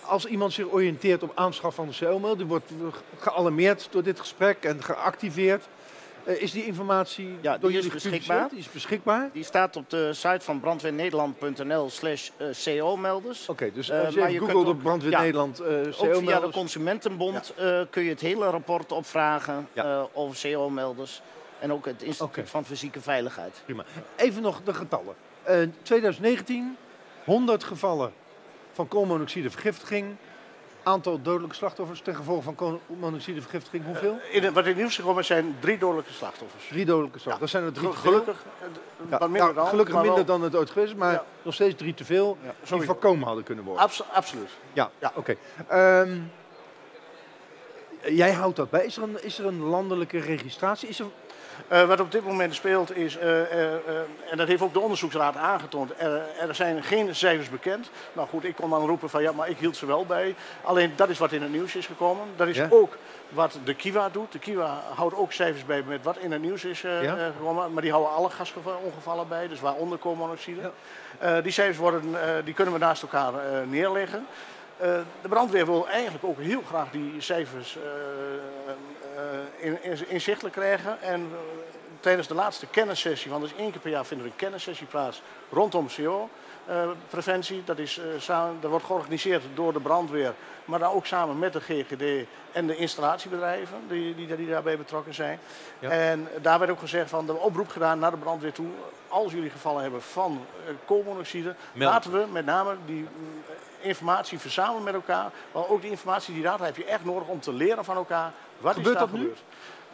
als 0.00 0.26
iemand 0.26 0.52
zich 0.52 0.70
oriënteert 0.70 1.22
op 1.22 1.32
aanschaf 1.34 1.74
van 1.74 1.86
een 1.86 1.94
CO-melder, 1.98 2.38
die 2.38 2.46
wordt 2.46 2.70
gealarmeerd 3.18 3.88
door 3.90 4.02
dit 4.02 4.20
gesprek 4.20 4.64
en 4.64 4.82
geactiveerd. 4.82 5.68
Eh, 6.26 6.42
is 6.42 6.52
die 6.52 6.64
informatie 6.66 7.28
Ja, 7.40 7.58
door 7.58 7.70
die 7.70 7.78
is 7.78 7.88
beschikbaar. 7.88 8.48
Die 8.48 8.58
is 8.58 8.70
beschikbaar? 8.70 9.30
Die 9.32 9.44
staat 9.44 9.76
op 9.76 9.90
de 9.90 10.12
site 10.12 10.40
van 10.40 10.60
brandweernederland.nl 10.60 11.90
slash 11.90 12.30
eh, 12.36 12.46
CO-melders. 12.64 13.48
Oké, 13.48 13.70
dus 13.72 13.88
Eh, 13.88 14.04
als 14.04 14.14
je 14.14 14.20
maar 14.20 14.28
even 14.28 14.32
je 14.40 14.46
googelt 14.46 14.64
kunt 14.64 14.76
op 14.76 14.82
Brandweer 14.82 15.10
ja, 15.10 15.20
Nederland 15.20 15.60
eh 15.60 15.66
Ook 15.68 15.74
via 15.76 15.92
de 15.92 16.10
CO-melders. 16.12 16.54
Consumentenbond 16.54 17.52
eh, 17.56 17.80
kun 17.90 18.02
je 18.02 18.08
het 18.10 18.20
hele 18.20 18.46
rapport 18.50 18.92
opvragen 18.92 19.68
Ja. 19.72 19.84
eh, 19.84 20.02
over 20.12 20.38
CO-melders. 20.42 21.22
En 21.58 21.72
ook 21.72 21.84
het 21.86 22.02
Instituut 22.02 22.50
van 22.50 22.64
Fysieke 22.64 23.00
Veiligheid. 23.00 23.62
Prima. 23.64 23.84
Even 24.16 24.42
nog 24.42 24.60
de 24.64 24.74
getallen. 24.74 25.14
Eh 25.42 25.58
2019, 25.82 26.76
100 27.24 27.64
gevallen 27.64 28.12
van 28.72 28.88
koolmonoxidevergiftiging. 28.88 30.16
Aantal 30.86 31.22
dodelijke 31.22 31.54
slachtoffers 31.56 32.00
ten 32.00 32.14
gevolge 32.14 32.42
van 32.42 32.54
koolmonoxidevergiftiging, 32.54 33.84
hoeveel? 33.84 34.18
In 34.30 34.42
het, 34.44 34.54
wat 34.54 34.62
in 34.62 34.68
het 34.68 34.78
nieuws 34.78 34.96
gekomen 34.96 35.24
zijn 35.24 35.56
drie 35.60 35.78
dodelijke 35.78 36.12
slachtoffers. 36.12 36.66
Drie 36.68 36.84
dodelijke 36.84 37.18
slachtoffers. 37.18 37.52
Dat 37.52 37.62
zijn 37.62 37.74
er 37.74 37.80
drie. 37.80 37.92
Gelukkig, 38.12 38.44
eh, 38.60 39.18
Ja, 39.18 39.26
minder 39.26 39.46
ja, 39.48 39.52
dan. 39.52 39.66
gelukkig 39.66 40.02
minder 40.02 40.26
dan 40.26 40.42
het 40.42 40.54
ooit 40.56 40.70
geweest 40.70 40.92
is, 40.92 40.98
maar 40.98 41.12
Ja. 41.12 41.24
nog 41.42 41.54
steeds 41.54 41.74
drie 41.76 41.94
te 41.94 42.04
veel 42.04 42.38
die 42.68 42.82
voorkomen 42.82 43.26
hadden 43.26 43.44
kunnen 43.44 43.64
worden. 43.64 43.82
Abso- 43.82 44.04
absoluut. 44.12 44.50
Ja, 44.72 44.90
Ja. 44.98 45.12
oké. 45.14 45.34
Ehm, 45.68 46.18
jij 48.04 48.32
houdt 48.32 48.56
dat 48.56 48.70
bij. 48.70 48.84
Is 48.84 48.96
er 48.96 49.02
een, 49.02 49.24
is 49.24 49.38
er 49.38 49.46
een 49.46 49.60
landelijke 49.62 50.18
registratie? 50.18 50.88
Is 50.88 50.98
er, 50.98 51.06
Eh, 51.68 51.86
wat 51.86 52.00
op 52.00 52.12
dit 52.12 52.24
moment 52.24 52.54
speelt 52.54 52.96
is, 52.96 53.18
eh, 53.18 53.40
eh, 53.40 53.72
en 54.30 54.36
dat 54.36 54.48
heeft 54.48 54.62
ook 54.62 54.72
de 54.72 54.80
onderzoeksraad 54.80 55.36
aangetoond, 55.36 55.92
er, 55.96 56.22
er 56.48 56.54
zijn 56.54 56.82
geen 56.82 57.14
cijfers 57.14 57.50
bekend. 57.50 57.90
Nou 58.12 58.28
goed, 58.28 58.44
ik 58.44 58.56
kon 58.56 58.70
dan 58.70 58.86
roepen 58.86 59.10
van 59.10 59.22
ja, 59.22 59.32
maar 59.32 59.48
ik 59.48 59.58
hield 59.58 59.76
ze 59.76 59.86
wel 59.86 60.06
bij. 60.06 60.34
Alleen 60.62 60.92
dat 60.96 61.08
is 61.08 61.18
wat 61.18 61.32
in 61.32 61.42
het 61.42 61.52
nieuws 61.52 61.74
is 61.76 61.86
gekomen. 61.86 62.26
Dat 62.36 62.48
is 62.48 62.56
Ja. 62.56 62.66
ook 62.70 62.96
wat 63.28 63.58
de 63.64 63.74
Kiwa 63.74 64.08
doet. 64.08 64.32
De 64.32 64.38
Kiwa 64.38 64.80
houdt 64.94 65.16
ook 65.16 65.32
cijfers 65.32 65.64
bij 65.64 65.82
met 65.86 66.02
wat 66.04 66.16
in 66.16 66.32
het 66.32 66.42
nieuws 66.42 66.64
is 66.64 66.80
Ja. 66.80 67.30
gekomen. 67.36 67.72
Maar 67.72 67.82
die 67.82 67.90
houden 67.90 68.12
alle 68.12 68.30
gasongevallen 68.30 69.28
bij, 69.28 69.48
dus 69.48 69.60
waaronder 69.60 69.98
koolmonoxide. 69.98 70.60
Ja. 71.20 71.40
Die 71.40 71.52
cijfers 71.52 71.78
worden, 71.78 72.14
die 72.44 72.54
kunnen 72.54 72.74
we 72.74 72.80
naast 72.80 73.02
elkaar 73.02 73.32
neerleggen. 73.66 74.26
De 75.22 75.28
brandweer 75.28 75.66
wil 75.66 75.88
eigenlijk 75.88 76.24
ook 76.24 76.40
heel 76.40 76.62
graag 76.68 76.90
die 76.90 77.14
cijfers 77.18 77.78
in, 79.56 79.82
in, 79.82 80.08
inzichtelijk 80.08 80.54
krijgen. 80.54 81.02
En 81.02 81.20
eh, 81.20 81.38
tijdens 82.00 82.28
de 82.28 82.34
laatste 82.34 82.66
kennissessie, 82.66 83.30
want 83.30 83.42
dus 83.42 83.54
één 83.56 83.70
keer 83.70 83.80
per 83.80 83.90
jaar 83.90 84.06
vindt 84.06 84.24
er 84.24 84.30
een 84.30 84.36
kennissessie 84.36 84.86
plaats 84.86 85.22
rondom 85.50 85.86
CO-preventie. 85.96 87.62
dat, 87.64 87.78
is, 87.78 87.98
eh, 87.98 88.04
samen, 88.18 88.60
dat 88.60 88.70
wordt 88.70 88.84
georganiseerd 88.84 89.42
door 89.54 89.72
de 89.72 89.80
brandweer, 89.80 90.34
maar 90.64 90.78
dan 90.78 90.92
ook 90.92 91.06
samen 91.06 91.38
met 91.38 91.52
de 91.52 91.60
GGD 91.60 92.26
en 92.52 92.66
de 92.66 92.76
installatiebedrijven 92.76 93.78
die, 93.88 94.14
die, 94.14 94.36
die 94.36 94.48
daarbij 94.48 94.76
betrokken 94.76 95.14
zijn. 95.14 95.38
Ja. 95.78 95.90
En 95.90 96.28
daar 96.42 96.58
werd 96.58 96.70
ook 96.70 96.78
gezegd 96.78 97.10
van 97.10 97.26
de 97.26 97.34
oproep 97.34 97.68
gedaan 97.68 97.98
naar 97.98 98.10
de 98.10 98.16
brandweer 98.16 98.52
toe. 98.52 98.68
Als 99.08 99.32
jullie 99.32 99.50
gevallen 99.50 99.82
hebben 99.82 100.02
van 100.02 100.44
eh, 100.66 100.74
koolmonoxide, 100.84 101.54
laten 101.72 102.12
we 102.12 102.26
met 102.32 102.44
name 102.44 102.76
die 102.86 103.00
mm, 103.00 103.42
informatie 103.80 104.38
verzamelen 104.38 104.82
met 104.82 104.94
elkaar. 104.94 105.30
Maar 105.52 105.68
ook 105.68 105.80
die 105.80 105.90
informatie 105.90 106.34
die 106.34 106.42
data 106.42 106.64
heb 106.64 106.76
je 106.76 106.84
echt 106.84 107.04
nodig 107.04 107.28
om 107.28 107.40
te 107.40 107.52
leren 107.52 107.84
van 107.84 107.96
elkaar. 107.96 108.32
Wat 108.58 108.74
Gebeurt 108.74 108.94
is 108.94 109.00
daar 109.00 109.10
dat 109.10 109.18
nu? 109.18 109.20
gebeurd? 109.20 109.42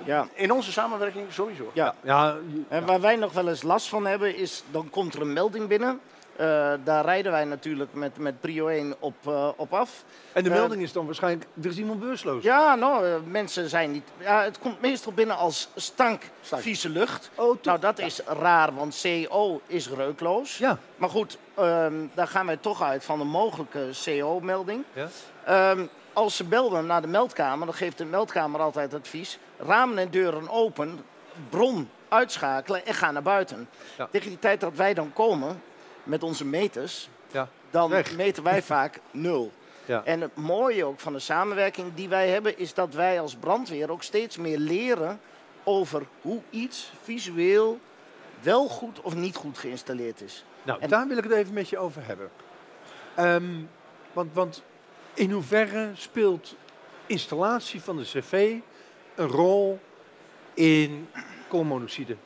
Ja. 0.05 0.27
In 0.35 0.53
onze 0.53 0.73
samenwerking 0.73 1.33
sowieso. 1.33 1.71
Ja. 1.73 1.95
ja, 2.03 2.37
En 2.69 2.87
waar 2.87 3.01
wij 3.01 3.17
nog 3.17 3.33
wel 3.33 3.49
eens 3.49 3.63
last 3.63 3.89
van 3.89 4.07
hebben, 4.07 4.37
is 4.37 4.65
dan 4.71 4.91
komt 4.91 5.15
er 5.15 5.21
een 5.21 5.33
melding 5.33 5.69
binnen. 5.69 6.01
Eh, 6.37 6.73
daar 6.85 7.05
rijden 7.05 7.33
wij 7.33 7.45
natuurlijk 7.45 7.95
met, 7.95 8.19
met 8.19 8.41
prio 8.41 8.67
1 8.69 8.95
op, 8.99 9.15
eh, 9.27 9.49
op 9.57 9.73
af. 9.75 10.05
en 10.33 10.45
de 10.45 10.51
Eh, 10.51 10.57
melding 10.57 10.83
is 10.83 10.93
dan 10.93 11.05
waarschijnlijk, 11.07 11.47
er 11.63 11.69
is 11.71 11.79
iemand 11.79 12.01
beursloos. 12.01 12.43
Ja, 12.43 12.75
nou, 12.75 13.21
mensen 13.27 13.69
zijn 13.69 13.91
niet... 13.91 14.09
Ja, 14.19 14.43
het 14.43 14.59
komt 14.59 14.81
meestal 14.81 15.13
binnen 15.13 15.37
als 15.37 15.69
stank, 15.75 16.23
Stank. 16.41 16.63
vieze 16.63 16.89
lucht. 16.89 17.31
Oh? 17.35 17.57
Nou, 17.63 17.79
dat 17.81 17.99
is 17.99 18.21
raar, 18.27 18.75
want 18.75 19.01
CO 19.03 19.61
is 19.67 19.89
reukloos. 19.89 20.59
Ja. 20.59 20.79
Maar 20.97 21.09
goed, 21.09 21.39
ehm, 21.55 21.95
daar 22.15 22.29
gaan 22.29 22.47
wij 22.47 22.57
toch 22.57 22.83
uit 22.83 23.05
van 23.05 23.21
een 23.21 23.29
mogelijke 23.29 23.91
CO-melding. 24.05 24.85
Ja. 24.93 25.09
Ehm, 25.45 25.87
als 26.13 26.37
ze 26.37 26.45
belden 26.45 26.87
naar 26.87 27.01
de 27.03 27.09
meldkamer, 27.09 27.67
dan 27.67 27.75
geeft 27.75 27.99
de 27.99 28.05
meldkamer 28.05 28.61
altijd 28.61 28.95
advies. 28.95 29.39
Ramen 29.59 29.99
en 29.99 30.11
deuren 30.11 30.49
open, 30.51 31.01
bron 31.51 31.89
uitschakelen 32.09 32.87
en 32.87 32.95
ga 32.95 33.11
naar 33.11 33.23
buiten. 33.23 33.69
Ja. 33.99 34.09
Tegen 34.11 34.29
die 34.29 34.39
tijd 34.39 34.61
dat 34.61 34.73
wij 34.77 34.95
dan 34.95 35.13
komen 35.13 35.63
met 36.05 36.23
onze 36.23 36.45
meters, 36.45 37.09
Ja. 37.31 37.49
dan 37.71 37.91
Weg. 37.91 38.17
meten 38.17 38.43
wij 38.43 38.63
vaak 38.75 38.99
nul. 39.11 39.53
Ja. 39.85 40.05
En 40.05 40.21
het 40.21 40.37
mooie 40.37 40.85
ook 40.85 41.01
van 41.01 41.13
de 41.13 41.19
samenwerking 41.19 41.95
die 41.95 42.09
wij 42.09 42.29
hebben, 42.29 42.59
is 42.59 42.75
dat 42.75 42.95
wij 42.95 43.21
als 43.21 43.35
brandweer 43.35 43.91
ook 43.91 44.03
steeds 44.03 44.37
meer 44.37 44.59
leren 44.59 45.21
over 45.65 46.03
hoe 46.21 46.41
iets 46.51 46.93
visueel 47.03 47.81
wel 48.41 48.69
goed 48.69 49.01
of 49.01 49.15
niet 49.15 49.37
goed 49.37 49.59
geïnstalleerd 49.59 50.21
is. 50.21 50.45
Nou, 50.63 50.81
En- 50.81 50.89
daar 50.89 51.09
wil 51.09 51.17
ik 51.17 51.23
het 51.25 51.33
even 51.33 51.53
met 51.55 51.69
je 51.69 51.79
over 51.79 52.07
hebben. 52.07 52.31
Ehm, 53.15 53.45
want, 54.13 54.35
want 54.35 54.63
in 55.15 55.31
hoeverre 55.31 55.91
speelt 55.95 56.55
installatie 57.07 57.83
van 57.83 57.97
de 57.97 58.03
cv 58.03 58.55
een 59.15 59.27
rol 59.29 59.81
in 60.55 61.09
koolmonoxide 61.49 62.17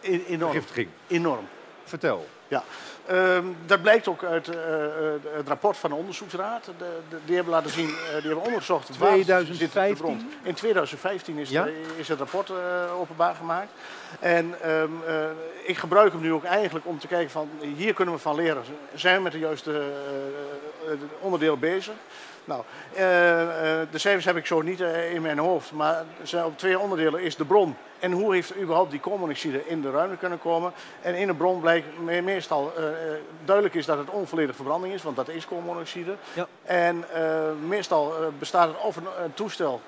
enorm. 0.00 0.52
vergiftiging? 0.52 0.88
enorm. 1.08 1.44
Vertel. 1.84 2.26
Ja. 2.48 2.62
Ehm, 3.06 3.44
dat 3.66 3.82
blijkt 3.82 4.08
ook 4.08 4.24
uit 4.24 4.48
eh, 4.48 4.84
eh, 4.84 5.12
het 5.36 5.48
rapport 5.48 5.76
van 5.76 5.90
de 5.90 5.96
onderzoeksraad. 5.96 6.64
De, 6.64 6.72
de- 7.08 7.16
die 7.24 7.34
hebben 7.34 7.52
laten 7.52 7.70
zien, 7.70 7.88
eh, 7.88 7.94
die 8.12 8.26
hebben 8.26 8.44
onderzocht. 8.44 8.98
waar 8.98 9.16
zit 9.16 9.26
de 9.26 9.32
2015? 9.34 9.96
bron. 9.96 10.30
In 10.42 10.54
2015 10.54 11.38
is, 11.38 11.50
Ja? 11.50 11.64
de- 11.64 11.84
is 11.96 12.08
het 12.08 12.18
rapport 12.18 12.52
openbaar 12.98 13.34
gemaakt. 13.34 13.70
En 14.20 14.54
ehm, 14.62 14.88
eh, 15.06 15.14
ik 15.62 15.76
gebruik 15.78 16.12
hem 16.12 16.20
nu 16.20 16.32
ook 16.32 16.44
eigenlijk 16.44 16.86
om 16.86 16.98
te 16.98 17.06
kijken 17.06 17.30
van 17.30 17.50
hier 17.76 17.94
kunnen 17.94 18.14
we 18.14 18.20
van 18.20 18.34
leren. 18.34 18.62
Zijn 18.94 19.16
we 19.16 19.22
met 19.22 19.32
de 19.32 19.38
juiste 19.38 19.82
onderdelen 21.20 21.58
bezig? 21.58 21.94
Nou, 22.44 22.62
de 23.90 23.98
cijfers 23.98 24.24
heb 24.24 24.36
ik 24.36 24.46
zo 24.46 24.62
niet 24.62 24.80
in 25.12 25.22
mijn 25.22 25.38
hoofd, 25.38 25.72
maar 25.72 26.04
op 26.44 26.58
twee 26.58 26.78
onderdelen 26.78 27.20
is 27.22 27.36
de 27.36 27.44
bron. 27.44 27.76
En 28.04 28.12
hoe 28.12 28.34
heeft 28.34 28.56
überhaupt 28.56 28.90
die 28.90 29.00
koolmonoxide 29.00 29.66
in 29.66 29.80
de 29.82 29.90
ruimte 29.90 30.16
kunnen 30.16 30.38
komen? 30.38 30.72
En 31.02 31.14
in 31.14 31.26
de 31.26 31.34
bron 31.34 31.60
blijkt 31.60 31.86
me- 32.00 32.20
meestal 32.20 32.72
eh, 32.76 32.82
duidelijk 33.44 33.74
is 33.74 33.86
dat 33.86 33.98
het 33.98 34.10
onvolledige 34.10 34.54
verbranding 34.54 34.94
is, 34.94 35.02
want 35.02 35.16
dat 35.16 35.28
is 35.28 35.46
koolmonoxide. 35.46 36.16
Ja. 36.34 36.46
En 36.62 37.04
eh, 37.12 37.50
meestal 37.68 38.12
bestaat 38.38 38.68
het 38.68 38.76
of 38.82 38.96
een, 38.96 39.06
een 39.24 39.34
toestel 39.34 39.80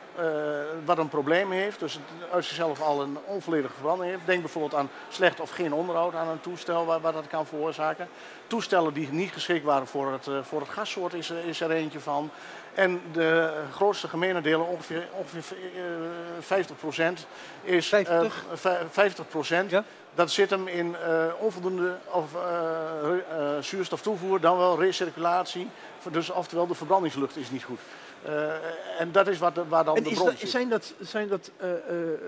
wat 0.84 0.98
een 0.98 1.08
probleem 1.08 1.50
heeft, 1.50 1.80
dus 1.80 1.92
het 1.92 2.02
uit 2.32 2.44
zichzelf 2.44 2.80
al 2.82 3.02
een 3.02 3.18
onvolledige 3.24 3.72
verbranding 3.72 4.10
heeft. 4.10 4.26
Denk 4.26 4.40
bijvoorbeeld 4.40 4.74
aan 4.74 4.90
slecht 5.08 5.40
of 5.40 5.50
geen 5.50 5.72
onderhoud 5.72 6.14
aan 6.14 6.28
een 6.28 6.40
toestel 6.40 6.86
waar, 6.86 7.00
waar 7.00 7.12
dat 7.12 7.26
kan 7.26 7.46
veroorzaken. 7.46 8.08
Toestellen 8.46 8.92
die 8.92 9.08
niet 9.12 9.32
geschikt 9.32 9.64
waren 9.64 9.86
voor 9.86 10.12
het, 10.12 10.28
voor 10.42 10.60
het 10.60 10.68
gassoort 10.68 11.14
is, 11.14 11.30
er- 11.30 11.44
is 11.46 11.60
er 11.60 11.70
eentje 11.70 12.00
van. 12.00 12.30
En 12.76 13.00
de 13.12 13.52
grootste 13.72 14.08
gemene 14.08 14.40
delen, 14.40 14.66
ongeveer, 14.66 15.06
ongeveer 15.12 15.56
eh, 16.48 16.66
50% 17.14 17.26
is... 17.62 17.92
eh, 17.92 18.04
50? 18.04 18.44
vij- 18.54 19.12
50%. 19.66 19.68
Ja. 19.68 19.84
Dat 20.14 20.30
zit 20.30 20.50
hem 20.50 20.68
in 20.68 20.96
eh, 20.96 21.24
onvoldoende 21.38 21.96
of, 22.10 22.34
eh, 22.34 23.10
eh, 23.56 23.62
zuurstoftoevoer, 23.62 24.40
dan 24.40 24.58
wel 24.58 24.80
recirculatie. 24.80 25.68
Dus 26.10 26.30
oftewel, 26.30 26.66
de 26.66 26.74
verbrandingslucht 26.74 27.36
is 27.36 27.50
niet 27.50 27.62
goed. 27.64 27.78
Eh, 28.22 28.52
en 28.98 29.12
dat 29.12 29.26
is 29.28 29.38
wat, 29.38 29.54
de- 29.54 29.68
waar 29.68 29.84
dan 29.84 29.96
En 29.96 30.02
de 30.02 30.08
is 30.08 30.14
bron 30.14 30.28
dat, 30.28 30.38
zit. 30.38 30.50
zijn 30.50 30.68
dat, 30.68 30.94
zijn 31.00 31.28
dat 31.28 31.50
eh, 31.56 31.70
eh, 31.72 31.78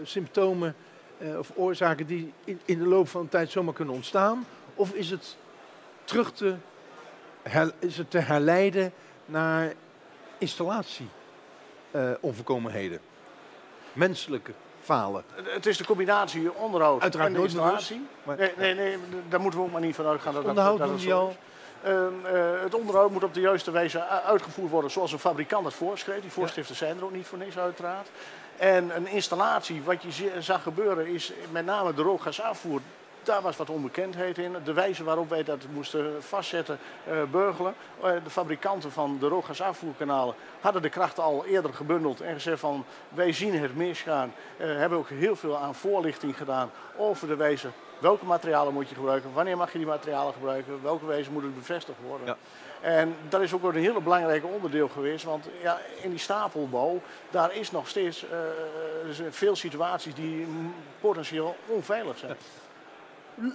symptomen 0.02 0.74
eh, 1.18 1.38
of 1.38 1.50
oorzaken 1.54 2.06
die 2.06 2.32
in, 2.44 2.60
in 2.64 2.78
de 2.78 2.86
loop 2.86 3.08
van 3.08 3.22
de 3.22 3.28
tijd 3.28 3.50
zomaar 3.50 3.74
kunnen 3.74 3.94
ontstaan? 3.94 4.46
Of 4.74 4.90
is 4.92 5.10
het 5.10 5.36
terug 6.04 6.32
te, 6.32 6.54
her- 7.42 7.72
is 7.78 7.96
het 7.98 8.10
te 8.10 8.18
herleiden 8.18 8.92
naar 9.24 9.72
installatie 10.38 11.08
onvolkomenheden? 12.20 13.00
Menselijke 13.92 14.52
falen. 14.82 15.24
Het 15.44 15.66
is 15.66 15.76
de 15.76 15.84
combinatie 15.84 16.54
onderhoud 16.54 17.02
Uiteraard 17.02 17.30
en 17.30 17.36
de 17.36 17.42
installatie. 17.42 18.06
Maar 18.22 18.36
Nee, 18.36 18.52
nee, 18.56 18.74
nee, 18.74 18.98
daar 19.28 19.40
moeten 19.40 19.60
we 19.60 19.66
ook 19.66 19.72
maar 19.72 19.80
niet 19.80 19.94
van 19.94 20.06
uitgaan 20.06 20.32
dat 20.34 20.42
dat- 20.42 20.50
onderhoud 20.50 20.78
dat 20.78 20.88
al. 21.12 21.28
is. 21.28 21.36
Ehm, 21.82 22.12
eh, 22.24 22.60
het 22.62 22.74
onderhoud 22.74 23.10
moet 23.10 23.24
op 23.24 23.34
de 23.34 23.40
juiste 23.40 23.70
wijze 23.70 24.04
uitgevoerd 24.06 24.70
worden 24.70 24.90
zoals 24.90 25.12
een 25.12 25.18
fabrikant 25.18 25.64
het 25.64 25.74
voorschreef. 25.74 26.20
Die 26.20 26.30
voorschriften 26.30 26.76
zijn 26.76 26.96
er 26.98 27.04
ook 27.04 27.12
niet 27.12 27.26
voor 27.26 27.38
niks 27.38 27.58
uiteraard. 27.58 28.08
En 28.56 28.96
een 28.96 29.06
installatie, 29.06 29.82
wat 29.82 30.02
je 30.02 30.30
zag 30.38 30.62
gebeuren, 30.62 31.06
is 31.06 31.32
met 31.50 31.64
name 31.64 31.94
de 31.94 32.02
rookgasafvoer. 32.02 32.80
Daar 33.28 33.42
was 33.42 33.56
wat 33.56 33.70
onbekendheid 33.70 34.38
in. 34.38 34.56
De 34.64 34.72
wijze 34.72 35.04
waarop 35.04 35.28
wij 35.28 35.44
dat 35.44 35.64
moesten 35.72 36.22
vastzetten, 36.22 36.78
eh 37.06 37.22
burgelen. 37.30 37.74
Eh, 38.02 38.10
de 38.24 38.30
fabrikanten 38.30 38.92
van 38.92 39.16
de 39.20 39.28
rookgasafvoerkanalen 39.28 40.34
hadden 40.60 40.82
de 40.82 40.88
krachten 40.88 41.22
al 41.22 41.44
eerder 41.46 41.74
gebundeld 41.74 42.20
en 42.20 42.34
gezegd 42.34 42.60
van 42.60 42.84
wij 43.08 43.32
zien 43.32 43.54
het 43.54 43.76
misgaan. 43.76 44.34
Eh 44.56 44.66
hebben 44.66 44.98
ook 44.98 45.08
heel 45.08 45.36
veel 45.36 45.58
aan 45.58 45.74
voorlichting 45.74 46.36
gedaan 46.36 46.70
over 46.96 47.28
de 47.28 47.36
wijze 47.36 47.68
welke 47.98 48.24
materialen 48.24 48.72
moet 48.72 48.88
je 48.88 48.94
gebruiken, 48.94 49.32
wanneer 49.32 49.56
mag 49.56 49.72
je 49.72 49.78
die 49.78 49.86
materialen 49.86 50.32
gebruiken, 50.32 50.82
welke 50.82 51.06
wijze 51.06 51.30
moet 51.30 51.42
het 51.42 51.54
bevestigd 51.54 51.98
worden. 52.06 52.26
Ja. 52.26 52.36
En 52.80 53.16
dat 53.28 53.40
is 53.40 53.52
ook 53.52 53.62
een 53.62 53.74
heel 53.74 54.02
belangrijk 54.02 54.44
onderdeel 54.44 54.88
geweest, 54.88 55.24
want 55.24 55.48
ja, 55.62 55.78
in 56.02 56.10
die 56.10 56.18
stapelbouw, 56.18 57.00
daar 57.30 57.54
is 57.54 57.70
nog 57.70 57.88
steeds 57.88 58.24
zijn 59.10 59.32
veel 59.32 59.56
situaties 59.56 60.14
die 60.14 60.46
potentieel 61.00 61.56
onveilig 61.66 62.18
zijn. 62.18 62.36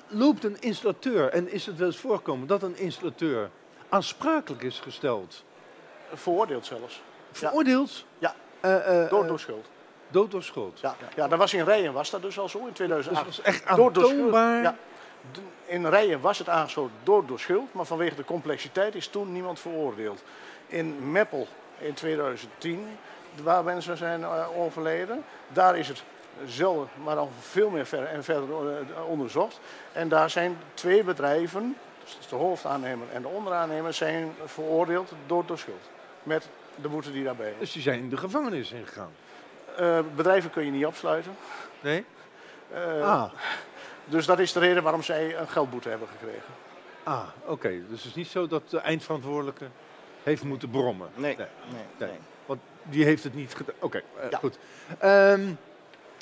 Loopt 0.07 0.43
een 0.43 0.57
installateur, 0.61 1.29
en 1.29 1.51
is 1.51 1.65
het 1.65 1.77
wel 1.77 1.87
eens 1.87 1.97
voorkomen 1.97 2.47
dat 2.47 2.63
een 2.63 2.77
installateur 2.77 3.49
aansprakelijk 3.89 4.63
is 4.63 4.79
gesteld, 4.79 5.43
Veroordeeld 6.13 6.65
zelfs. 6.65 7.01
veroordeeld, 7.31 8.05
Ja, 8.17 8.33
eh, 8.59 9.03
eh, 9.03 9.09
dood 9.09 9.21
eh, 9.21 9.27
door 9.27 9.39
schuld. 9.39 9.65
dood 10.07 10.31
door 10.31 10.43
schuld? 10.43 10.79
Ja, 10.79 10.95
ja, 11.15 11.27
dat 11.27 11.39
was 11.39 11.53
in 11.53 11.63
Rijen 11.65 11.93
was 11.93 12.09
dat 12.09 12.21
dus 12.21 12.39
al 12.39 12.49
zo 12.49 12.57
in 12.57 12.63
Dus 12.65 12.73
2008. 12.73 13.25
dat 13.25 13.35
was 13.35 13.45
echt 13.45 13.75
Dood 13.75 13.97
aantoonbaar. 13.97 14.61
Ja. 14.61 14.75
In 15.65 15.85
Rijen 15.87 16.21
was 16.21 16.37
het 16.37 16.49
aangesloten 16.49 16.95
door, 17.03 17.25
door 17.25 17.39
schuld, 17.39 17.73
maar 17.73 17.85
vanwege 17.85 18.15
de 18.15 18.25
complexiteit 18.25 18.95
is 18.95 19.07
toen 19.07 19.31
niemand 19.31 19.59
veroordeeld. 19.59 20.23
In 20.67 21.11
Meppel 21.11 21.47
in 21.77 21.93
2010, 21.93 22.87
waar 23.43 23.63
mensen 23.63 23.97
zijn 23.97 24.23
eh, 24.23 24.47
overleden, 24.57 25.23
daar 25.47 25.77
is 25.77 25.87
het 25.87 26.03
zelden, 26.45 26.87
maar 27.03 27.15
dan 27.15 27.29
veel 27.39 27.69
meer 27.69 27.85
verder 27.85 28.07
en 28.09 28.23
verder 28.23 28.49
eh, 28.49 29.07
onderzocht. 29.07 29.59
En 29.91 30.07
daar 30.09 30.29
zijn 30.29 30.57
twee 30.73 31.03
bedrijven, 31.03 31.75
dus 32.03 32.27
de 32.27 32.35
hoofdaannemer 32.35 33.07
en 33.13 33.21
de 33.21 33.27
onderaannemer, 33.27 33.93
zijn 33.93 34.33
veroordeeld 34.45 35.11
door, 35.25 35.45
door 35.45 35.57
schuld. 35.57 35.89
Met 36.23 36.49
de 36.81 36.87
boete 36.89 37.11
die 37.11 37.23
daarbij 37.23 37.49
is. 37.51 37.59
Dus 37.59 37.71
die 37.71 37.81
zijn 37.81 37.99
in 37.99 38.09
de 38.09 38.17
gevangenis 38.17 38.71
ingegaan. 38.71 39.11
Eh, 39.77 39.99
bedrijven 40.15 40.49
kun 40.49 40.65
je 40.65 40.71
niet 40.71 40.85
opsluiten. 40.85 41.31
Nee? 41.81 42.05
Eh, 42.73 43.01
Ah, 43.01 43.31
Dus 44.05 44.25
dat 44.25 44.39
is 44.39 44.51
de 44.53 44.59
reden 44.59 44.83
waarom 44.83 45.03
zij 45.03 45.37
een 45.37 45.47
geldboete 45.47 45.89
hebben 45.89 46.07
gekregen. 46.07 46.53
ah 47.03 47.27
oké. 47.45 47.69
Dus 47.89 47.97
het 47.99 48.05
is 48.09 48.13
niet 48.15 48.27
zo 48.27 48.47
dat 48.47 48.69
de 48.69 48.79
eindverantwoordelijke 48.79 49.65
heeft 50.23 50.43
moeten 50.43 50.69
brommen. 50.69 51.09
Nee, 51.15 51.35
Nee. 51.37 51.47
nee, 51.71 51.81
Nee. 51.97 52.09
nee. 52.09 52.19
Want 52.45 52.59
die 52.83 53.03
heeft 53.05 53.23
het 53.23 53.33
niet 53.35 53.53
gedaan. 53.55 53.75
Oké, 53.79 54.01
Ja. 54.31 54.37
goed. 54.37 54.57
Ehm, 54.99 55.41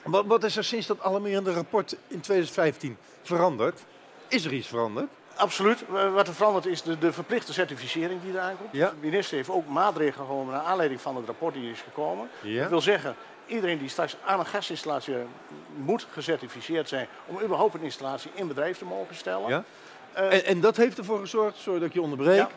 wat, 0.04 0.26
wat 0.26 0.44
is 0.44 0.58
er 0.58 0.64
sinds 0.64 0.88
dat 0.88 1.02
alarmerende 1.02 1.54
rapport 1.54 1.96
in 2.08 2.20
2015 2.20 2.98
veranderd? 3.22 3.80
Is 4.28 4.46
er 4.46 4.54
iets 4.54 4.68
veranderd? 4.68 5.08
Absoluut. 5.36 5.84
Eh, 5.96 6.14
Wat 6.14 6.28
er 6.28 6.34
verandert 6.34 6.66
is 6.66 6.82
de, 6.82 6.98
de 6.98 7.14
verplichte 7.14 7.54
certificering 7.54 8.22
die 8.22 8.32
eraan 8.34 8.58
komt. 8.58 8.70
Ja. 8.72 8.90
De 8.90 8.96
minister 9.00 9.36
heeft 9.38 9.50
ook 9.50 9.68
maatregelen 9.68 10.26
genomen 10.28 10.54
naar 10.54 10.64
aanleiding 10.64 11.02
van 11.02 11.16
het 11.16 11.26
rapport 11.26 11.54
die 11.54 11.72
is 11.72 11.82
gekomen. 11.82 12.30
Ja. 12.42 12.62
Dat 12.62 12.70
wil 12.70 12.82
zeggen, 12.82 13.16
iedereen 13.46 13.78
die 13.78 13.90
straks 13.90 14.16
aan 14.26 14.40
een 14.40 14.46
gasinstallatie 14.46 15.16
moet 15.76 16.08
gecertificeerd 16.12 16.90
zijn 16.90 17.08
om 17.26 17.42
überhaupt 17.42 17.74
een 17.74 17.82
installatie 17.82 18.32
in 18.34 18.48
bedrijf 18.48 18.78
te 18.78 18.86
mogen 18.86 19.16
stellen. 19.16 19.50
Ja? 19.50 19.64
Eh, 20.14 20.34
En, 20.34 20.46
en 20.46 20.62
dat 20.62 20.78
heeft 20.78 20.98
ervoor 20.98 21.20
gezorgd, 21.20 21.58
sorry 21.58 21.80
dat 21.80 21.88
ik 21.88 21.94
je 21.94 22.02
onderbreek. 22.02 22.48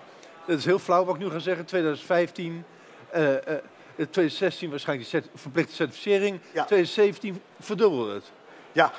Dat 0.46 0.58
is 0.58 0.64
heel 0.64 0.78
flauw 0.78 1.04
wat 1.04 1.14
ik 1.14 1.20
nu 1.20 1.30
ga 1.30 1.38
zeggen. 1.38 1.64
2015, 1.64 2.64
eh, 3.10 3.36
eh, 3.36 3.58
2016 3.94 4.70
waarschijnlijk 4.70 5.10
die 5.10 5.22
verplichte 5.34 5.74
certificering. 5.74 6.40
Ja. 6.52 6.64
2017 6.64 7.42
verdubbelde 7.60 8.14
het. 8.14 8.30
Ja, 8.72 8.92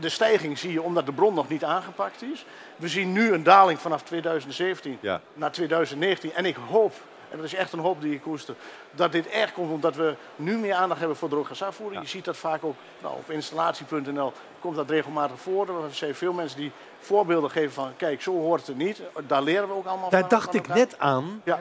de 0.00 0.08
stijging 0.08 0.58
zie 0.58 0.72
je 0.72 0.82
omdat 0.82 1.06
de 1.06 1.12
bron 1.12 1.34
nog 1.34 1.48
niet 1.48 1.64
aangepakt 1.64 2.22
is. 2.22 2.44
We 2.76 2.88
zien 2.88 3.12
nu 3.12 3.32
een 3.32 3.42
daling 3.42 3.78
vanaf 3.80 4.02
2017 4.02 4.98
Ja. 5.00 5.20
naar 5.34 5.52
2019. 5.52 6.32
En 6.34 6.44
ik 6.44 6.56
hoop, 6.70 6.92
en 7.30 7.36
dat 7.36 7.46
is 7.46 7.54
echt 7.54 7.72
een 7.72 7.78
hoop 7.78 8.00
die 8.00 8.14
ik 8.14 8.20
koester, 8.20 8.54
dat 8.90 9.12
dit 9.12 9.28
echt 9.28 9.52
komt 9.52 9.70
omdat 9.72 9.96
we 9.96 10.14
nu 10.36 10.56
meer 10.56 10.74
aandacht 10.74 10.98
hebben 11.00 11.16
voor 11.18 11.28
drooggasafvoering. 11.28 11.96
Ja. 11.96 12.02
Je 12.02 12.08
ziet 12.08 12.24
dat 12.24 12.36
vaak 12.36 12.64
ook 12.64 12.76
nou, 13.02 13.14
op 13.16 13.30
installatie.nl 13.30 14.32
komt 14.60 14.76
dat 14.76 14.90
regelmatig 14.90 15.40
voor. 15.40 15.68
Er 15.68 15.94
zijn 15.94 16.14
veel 16.14 16.32
mensen 16.32 16.58
die 16.58 16.72
voorbeelden 17.00 17.50
geven 17.50 17.72
van 17.72 17.96
kijk, 17.96 18.22
zo 18.22 18.32
hoort 18.32 18.66
het 18.66 18.76
niet. 18.76 19.00
Daar 19.26 19.42
leren 19.42 19.68
we 19.68 19.74
ook 19.74 19.86
allemaal 19.86 20.10
van. 20.10 20.20
Daar 20.20 20.28
dacht 20.28 20.44
van 20.50 20.54
ik 20.54 20.68
net 20.68 20.98
aan. 20.98 21.40
Ja, 21.44 21.60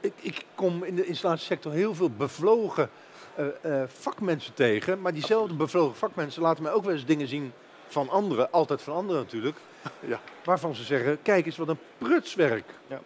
Ik, 0.00 0.12
ik 0.20 0.44
kom 0.54 0.84
in 0.84 0.94
de 0.94 1.06
installatiesector 1.06 1.72
heel 1.72 1.94
veel 1.94 2.10
bevlogen 2.10 2.90
eh, 3.34 3.46
eh, 3.62 3.88
vakmensen 3.88 4.54
tegen. 4.54 5.00
Maar 5.00 5.12
diezelfde 5.12 5.54
bevlogen 5.54 5.96
vakmensen 5.96 6.42
laten 6.42 6.62
mij 6.62 6.72
ook 6.72 6.84
wel 6.84 6.92
eens 6.92 7.04
dingen 7.04 7.28
zien 7.28 7.52
van 7.88 8.08
anderen. 8.08 8.50
Altijd 8.52 8.82
van 8.82 8.94
anderen 8.94 9.22
natuurlijk. 9.22 9.56
Ja. 10.00 10.20
Waarvan 10.44 10.74
ze 10.74 10.82
zeggen, 10.82 11.22
kijk 11.22 11.46
eens 11.46 11.56
wat 11.56 11.68
een 11.68 11.78
prutswerk. 11.98 12.70
Ja. 12.86 13.00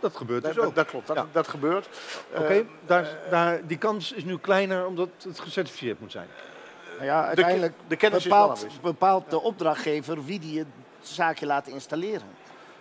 Dat 0.00 0.16
gebeurt 0.16 0.42
dat, 0.42 0.54
dus 0.54 0.62
ook. 0.62 0.74
dat, 0.74 0.74
dat 0.74 0.86
klopt. 0.86 1.06
Dat, 1.06 1.16
Ja. 1.16 1.26
dat 1.32 1.48
gebeurt. 1.48 1.88
Oké, 2.34 2.44
Eh, 2.52 2.60
daar, 2.86 3.18
daar, 3.30 3.66
die 3.66 3.78
kans 3.78 4.12
is 4.12 4.24
nu 4.24 4.38
kleiner 4.38 4.86
omdat 4.86 5.08
het 5.22 5.40
gecertificeerd 5.40 6.00
moet 6.00 6.12
zijn. 6.12 6.28
Nou 6.94 7.04
ja, 7.04 7.20
de, 7.20 7.26
uiteindelijk 7.26 7.74
de 7.88 7.96
kennis 7.96 8.18
is 8.18 8.30
wel 8.30 8.38
bepaalt, 8.38 8.58
aanwezig. 8.58 8.80
bepaalt 8.80 9.30
de 9.30 9.40
opdrachtgever 9.40 10.24
wie 10.24 10.38
die 10.38 10.58
het 10.58 10.68
zaakje 11.00 11.46
laat 11.46 11.66
installeren. 11.66 12.28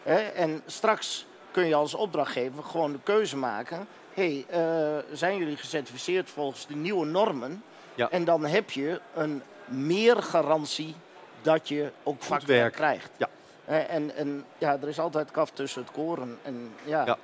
Hè? 0.04 0.18
En 0.18 0.62
straks 0.66 1.26
kun 1.54 1.66
je 1.66 1.76
als 1.76 1.94
opdrachtgever 1.94 2.64
gewoon 2.64 2.92
de 2.92 3.00
keuze 3.04 3.38
maken. 3.38 3.88
Hé, 4.14 4.46
hey, 4.50 4.62
eh, 4.62 5.04
zijn 5.12 5.38
jullie 5.38 5.58
gecertificeerd 5.58 6.30
volgens 6.30 6.68
de 6.68 6.76
nieuwe 6.76 7.06
normen? 7.06 7.64
Ja. 7.96 8.10
En 8.10 8.26
dan 8.26 8.46
heb 8.46 8.72
je 8.72 9.02
een 9.14 9.42
meer 9.66 10.16
garantie 10.24 10.96
dat 11.42 11.68
je 11.68 11.92
ook 12.04 12.24
vakwerk 12.24 12.62
werk. 12.62 12.74
krijgt. 12.74 13.12
Ja. 13.18 13.30
Hè, 13.66 13.80
en, 13.80 14.16
en 14.16 14.46
ja, 14.58 14.78
er 14.82 14.88
is 14.88 15.00
altijd 15.00 15.32
kaf 15.32 15.52
tussen 15.52 15.82
het 15.82 15.92
koren. 15.92 16.40
En, 16.44 16.74
ja. 16.84 17.06
Ja. 17.06 17.18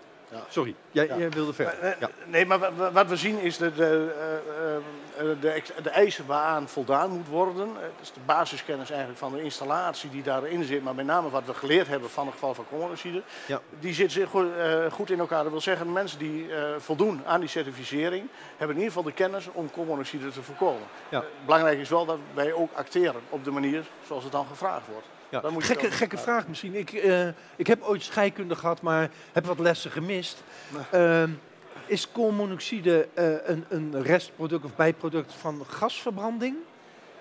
Sorry, 0.50 0.76
jij, 0.92 1.30
wilde 1.30 1.54
verder. 1.54 1.80
Eh, 1.80 2.00
Ja. 2.00 2.10
Nee, 2.26 2.46
maar 2.46 2.60
wa- 2.60 2.74
wa- 2.74 2.92
wat 2.92 3.08
we 3.08 3.16
zien 3.16 3.40
is 3.40 3.58
de, 3.58 3.74
de, 3.74 4.14
eh, 4.20 4.76
eh, 5.32 5.42
de, 5.42 5.62
de 5.84 5.90
eisen 5.90 6.26
waaraan 6.26 6.68
voldaan 6.68 7.10
moet 7.12 7.28
worden. 7.28 7.68
Het 7.80 7.92
is 8.02 8.12
de 8.14 8.20
basiskennis 8.26 8.90
eigenlijk 8.90 9.20
van 9.20 9.32
de 9.32 9.42
installatie 9.44 10.10
die 10.10 10.24
daarin 10.24 10.64
zit. 10.64 10.84
Maar 10.84 10.96
met 10.96 11.06
name 11.06 11.30
wat 11.30 11.46
we 11.46 11.54
geleerd 11.54 11.88
hebben 11.88 12.10
van 12.10 12.26
het 12.26 12.34
geval 12.34 12.54
van 12.54 12.66
koolmonoxide. 12.70 13.22
Ja. 13.46 13.62
Die 13.80 13.94
zit 13.94 14.12
zeer 14.12 14.28
goed, 14.28 14.48
goed 14.92 15.10
in 15.10 15.20
elkaar. 15.20 15.44
Dat 15.44 15.52
wil 15.52 15.62
zeggen, 15.62 15.94
mensen 15.94 16.20
die 16.20 16.48
voldoen 16.78 17.22
aan 17.26 17.40
die 17.40 17.50
certificering... 17.50 18.28
hebben 18.58 18.76
in 18.76 18.82
ieder 18.82 18.96
geval 18.98 19.04
de 19.04 19.12
kennis 19.18 19.48
om 19.52 19.72
koolmonoxide 19.72 20.30
te 20.32 20.42
voorkomen. 20.44 20.88
Ja. 21.10 21.24
Belangrijk 21.46 21.80
is 21.80 21.90
wel 21.90 22.06
dat 22.06 22.18
wij 22.34 22.54
ook 22.54 22.70
acteren 22.74 23.22
op 23.30 23.44
de 23.44 23.52
manier 23.52 23.84
zoals 24.08 24.24
het 24.24 24.32
dan 24.32 24.46
gevraagd 24.50 24.88
wordt. 24.92 25.08
Ja. 25.30 25.40
Dan 25.40 25.54
moet 25.54 25.68
je 25.68 25.74
Gekke, 25.74 25.92
gekke 25.92 26.18
vraag 26.18 26.48
misschien. 26.48 26.76
Ik, 26.76 26.92
eh, 26.94 27.28
ik 27.56 27.68
heb 27.68 27.84
ooit 27.84 28.04
scheikunde 28.04 28.56
gehad, 28.56 28.82
maar 28.82 29.10
heb 29.32 29.46
wat 29.46 29.60
lessen 29.60 29.92
gemist. 29.92 30.44
Ehm, 30.92 31.30
is 31.86 32.12
koolmonoxide 32.12 33.08
eh, 33.14 33.26
een, 33.44 33.66
een 33.70 34.04
restproduct 34.04 34.64
of 34.66 34.76
bijproduct 34.76 35.34
van 35.34 35.66
gasverbranding? 35.68 36.56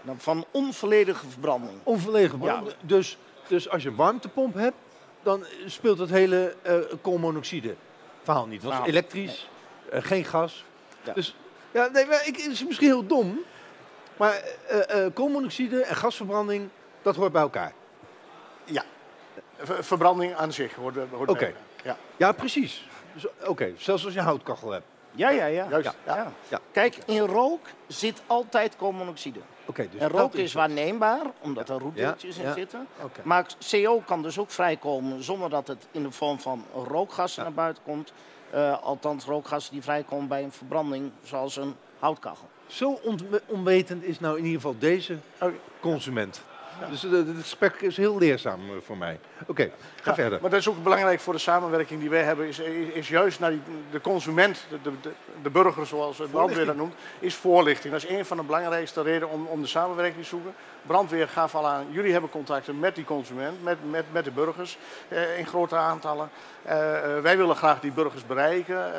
Nou, 0.02 0.18
Van 0.20 0.44
onvolledige 0.50 1.28
verbranding. 1.28 1.78
Onvolledige 1.82 2.36
verbranding. 2.36 2.74
Dus, 2.80 3.18
dus 3.46 3.68
als 3.68 3.82
je 3.82 3.88
een 3.88 3.94
warmtepomp 3.94 4.54
hebt, 4.54 4.76
dan 5.22 5.44
speelt 5.66 5.98
het 5.98 6.10
hele 6.10 6.54
eh 6.62 6.74
koolmonoxide 7.00 7.74
verhaal 8.22 8.46
niet. 8.46 8.62
Het 8.62 8.70
was 8.70 8.78
Nou, 8.78 8.88
elektrisch, 8.88 9.48
geen 9.90 10.24
gas. 10.24 10.64
Ja. 11.02 11.12
Dus 11.12 11.34
ja, 11.70 11.88
nee, 11.92 12.06
maar 12.06 12.26
ik, 12.26 12.36
het 12.36 12.52
is 12.52 12.64
misschien 12.64 12.88
heel 12.88 13.06
dom, 13.06 13.38
maar 14.16 14.42
koolmonoxide 15.14 15.82
en 15.82 15.96
gasverbranding, 15.96 16.68
dat 17.02 17.16
hoort 17.16 17.32
bij 17.32 17.42
elkaar. 17.42 17.72
Ja. 18.70 18.84
Ver- 19.56 19.84
Verbranding 19.84 20.34
aan 20.34 20.52
zich 20.52 20.74
hoort, 20.74 20.96
hoort 21.10 21.38
bij. 21.38 21.54
Ja, 21.84 21.96
Ja, 22.16 22.32
precies. 22.32 22.88
Dus, 23.14 23.26
Oké, 23.46 23.72
zelfs 23.76 24.04
als 24.04 24.14
je 24.14 24.20
houtkachel 24.20 24.70
hebt. 24.70 24.84
Ja, 25.10 25.30
ja, 25.30 25.46
ja. 25.46 25.66
juist. 25.70 25.96
Ja. 26.06 26.16
Ja. 26.16 26.32
Ja. 26.48 26.60
Kijk, 26.72 26.98
in 27.06 27.18
rook 27.20 27.60
zit 27.86 28.22
altijd 28.26 28.76
koolmonoxide. 28.76 29.38
Oké, 29.66 29.88
dus 29.90 30.00
en 30.00 30.08
rook 30.08 30.34
is 30.34 30.52
waarneembaar, 30.52 31.20
omdat 31.40 31.68
er 31.68 31.78
roetdeeltjes 31.78 32.38
in 32.38 32.52
zitten. 32.52 32.86
Maar 33.22 33.46
CO 33.70 34.00
kan 34.06 34.22
dus 34.22 34.38
ook 34.38 34.50
vrijkomen 34.50 35.22
zonder 35.24 35.50
dat 35.50 35.68
het 35.68 35.86
in 35.90 36.02
de 36.02 36.10
vorm 36.10 36.40
van 36.40 36.64
rookgassen 36.88 37.42
Ja. 37.42 37.48
naar 37.48 37.56
buiten 37.58 37.82
komt. 37.82 38.12
Eh, 38.50 38.82
althans, 38.82 39.24
rookgassen 39.24 39.72
die 39.72 39.82
vrijkomen 39.82 40.28
bij 40.28 40.42
een 40.42 40.52
verbranding, 40.52 41.10
zoals 41.22 41.56
een 41.56 41.74
houtkachel. 41.98 42.48
Zo 42.66 42.90
onwe- 43.04 43.42
onwetend 43.46 44.04
is 44.04 44.20
nou 44.20 44.38
in 44.38 44.44
ieder 44.44 44.60
geval 44.60 44.78
deze 44.78 45.18
Oké. 45.40 45.52
consument. 45.80 46.42
Dus 46.90 47.04
eh, 47.04 47.10
het 47.10 47.26
gesprek 47.40 47.80
is 47.80 47.96
heel 47.96 48.18
leerzaam 48.18 48.60
eh, 48.60 48.76
voor 48.84 48.96
mij. 48.96 49.20
Oké, 49.46 49.70
ga 50.02 50.10
Ja, 50.10 50.14
verder. 50.14 50.38
Maar 50.40 50.50
dat 50.50 50.58
is 50.58 50.68
ook 50.68 50.82
belangrijk 50.82 51.20
voor 51.20 51.32
de 51.32 51.38
samenwerking 51.38 52.00
die 52.00 52.10
wij 52.10 52.22
hebben, 52.22 52.46
is, 52.46 52.58
is, 52.58 52.88
is 52.88 53.08
juist 53.08 53.40
naar 53.40 53.50
die, 53.50 53.62
de 53.90 54.00
consument, 54.00 54.66
de, 54.82 54.90
de, 55.42 55.50
burger 55.50 55.86
zoals 55.86 56.16
de 56.16 56.28
brandweer 56.28 56.66
dat 56.66 56.76
noemt, 56.76 56.94
is 57.18 57.34
voorlichting. 57.34 57.92
Dat 57.92 58.02
is 58.02 58.10
een 58.10 58.24
van 58.24 58.36
de 58.36 58.42
belangrijkste 58.42 59.02
redenen 59.02 59.30
om, 59.30 59.46
om 59.46 59.60
de 59.60 59.66
samenwerking 59.66 60.22
te 60.22 60.28
zoeken. 60.28 60.54
Brandweer 60.88 61.28
gaf 61.28 61.54
al 61.54 61.66
aan, 61.66 61.86
jullie 61.90 62.12
hebben 62.12 62.30
contacten 62.30 62.78
met 62.78 62.94
die 62.94 63.04
consument, 63.04 63.62
met, 63.62 63.90
met, 63.90 64.04
met 64.12 64.24
de 64.24 64.30
burgers 64.30 64.78
eh, 65.08 65.38
in 65.38 65.46
grote 65.46 65.76
aantallen. 65.76 66.30
Eh, 66.62 67.16
eh, 67.16 67.22
wij 67.22 67.36
willen 67.36 67.56
graag 67.56 67.80
die 67.80 67.92
burgers 67.92 68.26
bereiken. 68.26 68.92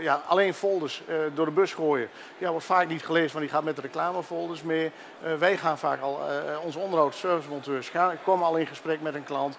Ja, 0.00 0.22
alleen 0.26 0.54
folders 0.54 1.02
door 1.34 1.44
de 1.44 1.52
bus 1.52 1.74
gooien, 1.74 2.08
ja, 2.38 2.50
wordt 2.50 2.66
vaak 2.66 2.88
niet 2.88 3.04
gelezen, 3.04 3.32
want 3.32 3.44
die 3.44 3.54
gaat 3.54 3.64
met 3.64 3.76
de 3.76 3.82
reclamefolders 3.82 4.62
mee. 4.62 4.90
Wij 5.38 5.56
gaan 5.56 5.78
vaak 5.78 6.00
al, 6.00 6.20
onze 6.64 6.78
onderhoudsservicemonteurs 6.78 7.88
gaan, 7.88 8.16
komen 8.24 8.46
al 8.46 8.56
in 8.56 8.66
gesprek 8.66 9.00
met 9.00 9.14
een 9.14 9.24
klant. 9.24 9.58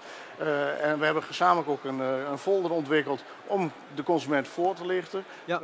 En 0.82 0.99
we 0.99 1.05
hebben 1.05 1.23
gezamenlijk 1.23 1.69
ook 1.69 1.84
een, 1.84 1.99
een 1.99 2.38
folder 2.38 2.71
ontwikkeld 2.71 3.23
om 3.45 3.71
de 3.95 4.03
consument 4.03 4.47
voor 4.47 4.75
te 4.75 4.86
lichten. 4.86 5.23
Ja. 5.45 5.62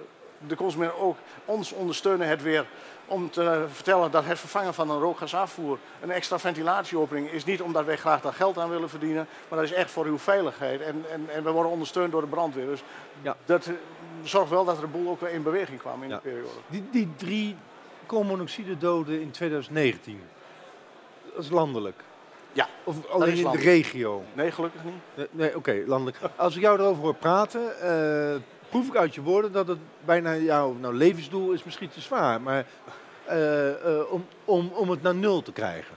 De 0.48 0.56
consument 0.56 0.94
ook 0.98 1.18
ons 1.46 1.72
ondersteunen 1.72 2.28
het 2.28 2.42
weer 2.42 2.66
om 3.08 3.30
te 3.30 3.66
vertellen 3.72 4.12
dat 4.12 4.26
het 4.26 4.40
vervangen 4.40 4.74
van 4.74 4.90
een 4.90 5.00
rookgasafvoer, 5.00 5.78
een 6.02 6.12
extra 6.12 6.40
ventilatieopening, 6.40 7.30
is 7.32 7.46
niet 7.46 7.62
omdat 7.62 7.86
wij 7.86 7.98
graag 7.98 8.22
daar 8.22 8.34
geld 8.34 8.58
aan 8.58 8.70
willen 8.70 8.90
verdienen, 8.90 9.28
maar 9.48 9.60
dat 9.60 9.68
is 9.70 9.74
echt 9.76 9.92
voor 9.92 10.06
uw 10.06 10.18
veiligheid. 10.18 10.82
En, 10.82 11.06
en, 11.12 11.26
en 11.30 11.44
we 11.44 11.52
worden 11.52 11.72
ondersteund 11.72 12.12
door 12.12 12.22
de 12.22 12.28
brandweer. 12.28 12.66
Dus 12.66 12.84
Ja. 13.22 13.36
dat 13.46 13.66
eh, 13.66 13.74
zorgt 14.24 14.50
wel 14.50 14.66
dat 14.66 14.78
er 14.78 14.84
een 14.84 14.92
boel 14.92 15.10
ook 15.10 15.20
weer 15.22 15.30
in 15.32 15.44
beweging 15.44 15.80
kwam 15.80 16.04
in 16.04 16.10
Ja. 16.10 16.16
de 16.16 16.22
periode. 16.22 16.50
Die, 16.68 16.84
die 16.92 17.14
drie 17.16 17.56
koolmonoxide 18.06 18.78
doden 18.78 19.22
in 19.22 19.32
2019, 19.32 20.22
dat 21.34 21.44
is 21.44 21.50
landelijk. 21.50 22.04
Ja, 22.54 22.68
Of 22.84 23.08
alleen 23.10 23.36
in 23.38 23.52
de 23.52 23.58
regio? 23.58 24.24
Nee, 24.34 24.52
gelukkig 24.52 24.84
niet. 24.84 24.94
Nee, 25.16 25.28
nee 25.32 25.56
oké, 25.56 25.84
landelijk. 25.86 26.18
Als 26.36 26.56
ik 26.56 26.62
jou 26.62 26.80
erover 26.80 27.04
hoor 27.04 27.16
praten, 27.16 27.80
eh, 27.82 28.36
proef 28.76 28.88
ik 28.88 28.96
uit 28.96 29.16
je 29.16 29.22
woorden 29.22 29.52
dat 29.52 29.68
het 29.68 29.78
bijna 30.06 30.36
jouw 30.36 30.74
nou, 30.74 30.94
levensdoel 30.96 31.52
is 31.52 31.64
misschien 31.64 31.90
te 31.90 32.02
zwaar, 32.02 32.42
maar 32.42 32.66
eh, 33.26 33.70
eh, 33.70 34.12
om, 34.12 34.26
om, 34.46 34.72
om 34.74 34.90
het 34.90 35.02
naar 35.02 35.16
nul 35.16 35.42
te 35.42 35.52
krijgen. 35.52 35.96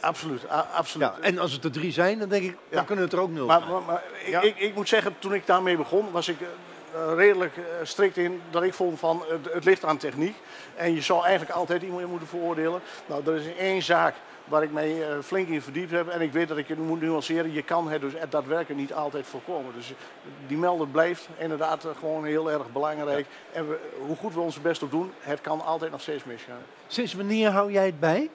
Absoluut, 0.00 0.48
absoluut. 0.74 1.08
Ja, 1.08 1.14
en 1.20 1.38
als 1.38 1.52
het 1.52 1.64
er 1.64 1.72
drie 1.72 1.92
zijn, 1.92 2.18
dan 2.18 2.28
denk 2.28 2.42
ik, 2.44 2.50
dan 2.68 2.78
Ja. 2.80 2.84
kunnen 2.84 3.04
het 3.04 3.12
er 3.12 3.20
ook 3.20 3.30
nul 3.30 3.46
Maar, 3.46 3.58
zijn. 3.60 3.72
maar, 3.72 3.82
maar 3.82 4.02
ik, 4.24 4.28
Ja. 4.30 4.40
ik, 4.40 4.58
ik 4.58 4.74
moet 4.74 4.88
zeggen, 4.88 5.14
toen 5.18 5.34
ik 5.34 5.46
daarmee 5.46 5.76
begon, 5.76 6.10
was 6.10 6.28
ik 6.28 6.36
eh, 6.40 7.12
redelijk 7.16 7.54
strikt 7.82 8.16
in 8.16 8.40
dat 8.50 8.62
ik 8.62 8.74
vond 8.74 8.98
van 8.98 9.22
het, 9.28 9.52
het 9.52 9.64
ligt 9.64 9.84
aan 9.84 9.96
techniek. 9.96 10.36
En 10.76 10.94
je 10.94 11.00
zou 11.02 11.22
eigenlijk 11.24 11.56
altijd 11.56 11.82
iemand 11.82 12.06
moeten 12.06 12.28
veroordelen. 12.28 12.80
Nou, 13.06 13.26
er 13.26 13.34
is 13.36 13.54
één 13.58 13.82
zaak 13.82 14.14
waar 14.44 14.62
ik 14.62 14.72
mij 14.72 15.08
eh, 15.10 15.18
flink 15.22 15.48
in 15.48 15.62
verdiept 15.62 15.90
heb. 15.90 16.08
En 16.08 16.20
ik 16.20 16.32
weet 16.32 16.48
dat 16.48 16.56
ik 16.56 16.68
het 16.68 16.78
moet 16.78 17.00
nuanceren. 17.00 17.52
Je 17.52 17.62
kan 17.62 17.88
het 17.90 18.00
dus 18.00 18.12
daadwerkelijk 18.30 18.80
niet 18.80 18.92
altijd 18.92 19.26
voorkomen. 19.26 19.72
Dus 19.74 19.92
die 20.46 20.56
melder 20.56 20.88
blijft 20.88 21.28
inderdaad 21.38 21.84
eh, 21.84 21.90
gewoon 21.98 22.24
heel 22.24 22.50
erg 22.50 22.72
belangrijk. 22.72 23.26
En 23.52 23.68
we, 23.68 23.78
hoe 24.06 24.16
goed 24.16 24.34
we 24.34 24.40
ons 24.40 24.60
best 24.60 24.82
ook 24.84 24.90
doen, 24.90 25.12
het 25.20 25.40
kan 25.40 25.60
altijd 25.60 25.90
nog 25.90 26.00
steeds 26.00 26.24
misgaan. 26.24 26.60
Sinds 26.86 27.14
wanneer 27.14 27.50
hou 27.50 27.72
jij 27.72 27.86
het 27.86 28.00
bij? 28.00 28.30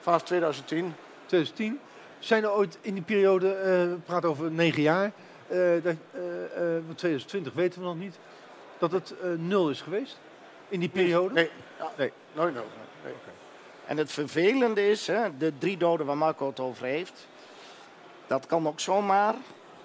Vanaf 0.00 0.22
2010 0.22 0.94
2010. 1.26 1.80
Zijn 2.18 2.42
er 2.44 2.52
ooit 2.52 2.78
in 2.80 2.94
die 2.94 3.02
periode, 3.02 3.52
eh, 3.52 3.64
we 3.66 3.96
praten 4.04 4.28
over 4.28 4.50
negen 4.50 4.82
jaar, 4.82 5.12
eh, 5.46 5.58
dat, 5.82 5.94
eh, 6.12 6.44
eh, 6.44 6.82
want 6.86 6.98
2020 6.98 7.52
weten 7.52 7.80
we 7.80 7.86
nog 7.86 7.96
niet, 7.96 8.18
dat 8.78 8.92
het 8.92 9.14
eh, 9.22 9.28
nul 9.38 9.70
is 9.70 9.80
geweest? 9.80 10.20
In 10.68 10.80
die 10.80 10.88
periode? 10.88 11.34
Nee, 11.34 11.50
ja, 11.78 11.90
Nee. 11.96 12.12
nooit. 12.32 12.54
Nee. 12.54 13.12
En 13.86 13.96
het 13.96 14.12
vervelende 14.12 14.88
is, 14.90 15.06
hè, 15.06 15.36
de 15.36 15.58
drie 15.58 15.76
doden 15.76 16.06
waar 16.06 16.16
Marco 16.18 16.46
het 16.46 16.60
over 16.60 16.84
heeft, 16.84 17.26
dat 18.26 18.46
kan 18.46 18.66
ook 18.66 18.80
zomaar 18.80 19.34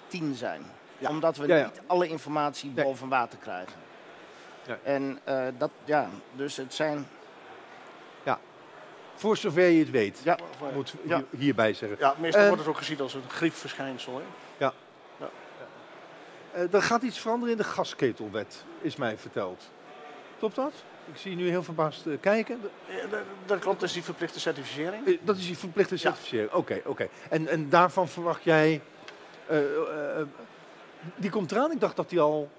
tien 0.08 0.34
zijn. 0.34 0.62
Ja. 0.98 1.08
Omdat 1.08 1.36
we 1.36 1.46
Ja, 1.46 1.56
ja. 1.56 1.64
niet 1.64 1.80
alle 1.86 2.08
informatie 2.08 2.70
Nee. 2.74 2.84
boven 2.84 3.08
water 3.08 3.38
krijgen. 3.38 3.76
Ja. 4.66 4.78
En 4.82 5.18
eh, 5.24 5.46
dat, 5.58 5.70
ja, 5.84 6.08
dus 6.32 6.56
het 6.56 6.74
zijn, 6.74 7.06
Voor 9.14 9.36
zover 9.36 9.66
je 9.68 9.78
het 9.78 9.90
weet, 9.90 10.20
ja, 10.24 10.38
moet 10.74 10.94
Ja. 11.02 11.16
hier- 11.16 11.26
hierbij 11.40 11.72
zeggen. 11.74 11.98
Ja, 12.00 12.14
meestal 12.18 12.40
Eh, 12.42 12.46
wordt 12.48 12.62
het 12.62 12.70
ook 12.72 12.78
gezien 12.78 13.00
als 13.00 13.14
een 13.14 13.22
griepverschijnsel. 13.28 14.22
Hè? 14.58 14.66
Eh, 16.52 16.74
er 16.74 16.82
gaat 16.82 17.02
iets 17.02 17.18
veranderen 17.18 17.52
in 17.52 17.60
de 17.60 17.64
gasketelwet, 17.68 18.64
is 18.80 18.96
mij 18.96 19.16
verteld. 19.16 19.70
Klopt 20.38 20.54
dat? 20.54 20.72
Ik 21.12 21.16
zie 21.20 21.30
je 21.30 21.36
nu 21.36 21.48
heel 21.48 21.62
verbaasd 21.62 22.06
eh, 22.06 22.12
kijken. 22.20 22.60
Dat, 23.10 23.20
dat 23.46 23.58
klopt, 23.58 23.80
dat 23.80 23.88
is 23.88 23.94
die 23.94 24.02
verplichte 24.04 24.40
certificering. 24.40 25.06
Eh, 25.06 25.18
Dat 25.22 25.36
is 25.36 25.46
die 25.46 25.58
verplichte 25.58 25.96
certificering. 25.96 26.52
Oké, 26.52 26.80
oké. 26.84 27.08
En, 27.30 27.48
en 27.48 27.68
daarvan 27.68 28.08
verwacht 28.08 28.42
jij. 28.44 28.80
eh, 29.46 29.56
die 31.16 31.30
komt 31.30 31.52
eraan, 31.52 31.70
ik 31.72 31.80
dacht 31.80 31.96
dat 31.96 32.10
die 32.10 32.20
al 32.20 32.50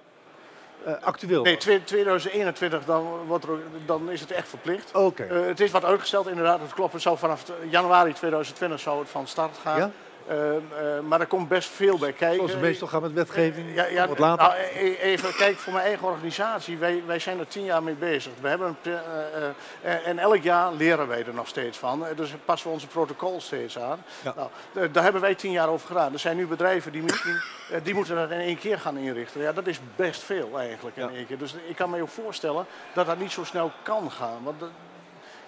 actueel 1.01 1.43
Nee, 1.43 1.55
was. 1.55 1.63
twe- 1.63 1.83
2021 1.83 2.85
dan, 2.85 3.03
wordt 3.27 3.43
er, 3.45 3.57
dan 3.85 4.09
is 4.09 4.21
het 4.21 4.31
echt 4.31 4.47
verplicht. 4.49 4.91
Oké. 4.95 5.23
Het 5.23 5.59
is 5.59 5.71
wat 5.71 5.85
uitgesteld 5.85 6.27
inderdaad, 6.27 6.59
het 6.59 6.73
klopt. 6.73 6.93
Het 6.93 7.01
zou 7.01 7.17
vanaf 7.17 7.43
januari 7.69 8.13
2020 8.13 8.79
zou 8.79 8.99
het 8.99 9.09
van 9.09 9.27
start 9.27 9.57
gaan. 9.57 9.77
ja? 9.77 9.91
Eh, 10.29 10.55
eh, 10.55 10.61
maar 11.03 11.19
er 11.19 11.27
komt 11.27 11.47
best 11.47 11.69
veel 11.69 11.97
bij 11.97 12.13
kijken. 12.13 12.35
Zoals 12.35 12.51
het 12.51 12.61
meestal 12.61 12.87
gaat 12.87 13.01
met 13.01 13.13
wetgeving. 13.13 13.75
Ja, 13.75 13.85
ja, 13.85 14.07
wat 14.07 14.19
later. 14.19 14.47
nou, 14.47 14.59
e- 14.73 14.95
even 14.95 15.35
kijk 15.35 15.57
voor 15.57 15.73
mijn 15.73 15.85
eigen 15.85 16.07
organisatie. 16.07 16.77
Wij, 16.77 17.03
wij 17.05 17.19
zijn 17.19 17.39
er 17.39 17.47
tien 17.47 17.63
jaar 17.63 17.83
mee 17.83 17.93
bezig. 17.93 18.31
We 18.41 18.47
hebben 18.47 18.77
een, 18.83 18.93
eh, 18.93 19.95
eh, 19.95 20.07
en 20.07 20.19
elk 20.19 20.43
jaar 20.43 20.73
leren 20.73 21.07
wij 21.07 21.25
er 21.25 21.33
nog 21.33 21.47
steeds 21.47 21.77
van. 21.77 22.05
Dus 22.15 22.33
passen 22.45 22.67
we 22.67 22.73
onze 22.73 22.87
protocol 22.87 23.41
steeds 23.41 23.79
aan. 23.79 24.03
Ja. 24.23 24.33
Nou, 24.35 24.89
daar 24.91 25.03
hebben 25.03 25.21
wij 25.21 25.35
tien 25.35 25.51
jaar 25.51 25.69
over 25.69 25.87
gedaan. 25.87 26.13
Er 26.13 26.19
zijn 26.19 26.37
nu 26.37 26.47
bedrijven 26.47 26.91
die, 26.91 27.01
misschien, 27.01 27.41
die 27.83 27.93
moeten 27.93 28.15
dat 28.15 28.31
in 28.31 28.39
één 28.39 28.57
keer 28.57 28.79
gaan 28.79 28.97
inrichten. 28.97 29.41
Ja, 29.41 29.53
dat 29.53 29.67
is 29.67 29.79
best 29.95 30.21
veel 30.21 30.59
eigenlijk 30.59 30.95
in 30.95 31.09
één 31.09 31.25
keer. 31.25 31.37
Dus 31.37 31.55
ik 31.67 31.75
kan 31.75 31.89
me 31.89 32.01
ook 32.01 32.09
voorstellen 32.09 32.65
dat 32.93 33.05
dat 33.05 33.19
niet 33.19 33.31
zo 33.31 33.43
snel 33.43 33.71
kan 33.83 34.11
gaan. 34.11 34.43
Want 34.43 34.61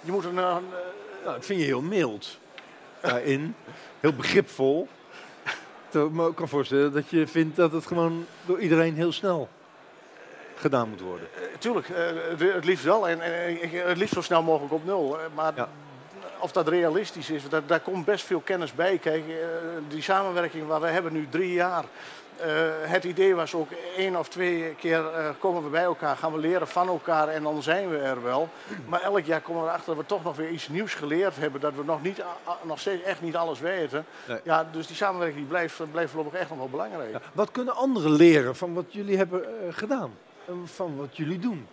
je 0.01 0.11
moet 0.11 0.25
een, 0.25 0.33
Nou, 0.33 0.61
dat 1.23 1.45
vind 1.45 1.59
je 1.59 1.65
heel 1.65 1.81
mild 1.81 2.37
daarin. 3.01 3.55
Heel 4.01 4.13
begripvol. 4.13 4.87
Terwijl 5.89 6.11
ik 6.11 6.17
me 6.17 6.25
ook 6.25 6.35
kan 6.35 6.47
voorstellen 6.47 6.93
dat 6.93 7.09
je 7.09 7.27
vindt 7.27 7.55
dat 7.55 7.71
het 7.71 7.85
gewoon 7.85 8.25
door 8.45 8.59
iedereen 8.59 8.95
heel 8.95 9.11
snel 9.11 9.49
gedaan 10.55 10.89
moet 10.89 11.01
worden. 11.01 11.27
Eh, 11.35 11.57
tuurlijk, 11.59 11.89
eh, 11.89 12.53
het 12.53 12.65
liefst 12.65 12.83
wel. 12.83 13.07
En, 13.09 13.19
het 13.87 13.97
liefst 13.97 14.13
zo 14.13 14.21
snel 14.21 14.41
mogelijk 14.43 14.73
op 14.73 14.85
nul. 14.85 15.19
Eh, 15.19 15.25
Maar 15.35 15.53
Ja. 15.55 15.69
of 16.39 16.51
dat 16.51 16.67
realistisch 16.67 17.29
is, 17.29 17.49
dat, 17.49 17.67
daar 17.67 17.79
komt 17.79 18.05
best 18.05 18.25
veel 18.25 18.39
kennis 18.39 18.73
bij. 18.73 18.97
Kijk, 18.97 19.23
die 19.87 20.01
samenwerking 20.01 20.67
waar 20.67 20.81
we 20.81 20.87
hebben 20.87 21.13
nu 21.13 21.27
drie 21.29 21.53
jaar. 21.53 21.85
Eh, 22.37 22.49
het 22.81 23.03
idee 23.03 23.35
was 23.35 23.53
ook 23.53 23.69
één 23.97 24.15
of 24.15 24.29
twee 24.29 24.75
keer 24.75 25.13
eh, 25.13 25.29
komen 25.39 25.63
we 25.63 25.69
bij 25.69 25.83
elkaar, 25.83 26.17
gaan 26.17 26.31
we 26.31 26.39
leren 26.39 26.67
van 26.67 26.87
elkaar 26.87 27.27
en 27.27 27.43
dan 27.43 27.63
zijn 27.63 27.89
we 27.89 27.97
er 27.97 28.23
wel. 28.23 28.49
Maar 28.85 29.01
elk 29.01 29.25
jaar 29.25 29.41
komen 29.41 29.61
we 29.63 29.67
erachter 29.67 29.95
dat 29.95 30.03
we 30.03 30.09
toch 30.09 30.23
nog 30.23 30.35
weer 30.35 30.49
iets 30.49 30.67
nieuws 30.67 30.93
geleerd 30.93 31.35
hebben. 31.35 31.61
Dat 31.61 31.75
we 31.75 31.83
nog, 31.83 32.01
niet, 32.03 32.23
nog 32.61 32.79
steeds 32.79 33.03
echt 33.03 33.21
niet 33.21 33.35
alles 33.35 33.59
weten. 33.59 34.05
Nee. 34.27 34.39
Ja, 34.43 34.67
dus 34.71 34.87
die 34.87 34.95
samenwerking 34.95 35.39
die 35.39 35.47
blijft, 35.49 35.91
blijft 35.91 36.11
voorlopig 36.11 36.39
echt 36.39 36.49
nog 36.49 36.57
wel 36.57 36.69
belangrijk. 36.69 37.11
Ja, 37.11 37.21
wat 37.33 37.51
kunnen 37.51 37.75
anderen 37.75 38.11
leren 38.11 38.55
van 38.55 38.73
wat 38.73 38.85
jullie 38.93 39.17
hebben 39.17 39.43
eh, 39.45 39.73
gedaan? 39.73 40.11
En 40.47 40.67
van 40.73 40.97
wat 40.97 41.17
jullie 41.17 41.39
doen? 41.39 41.67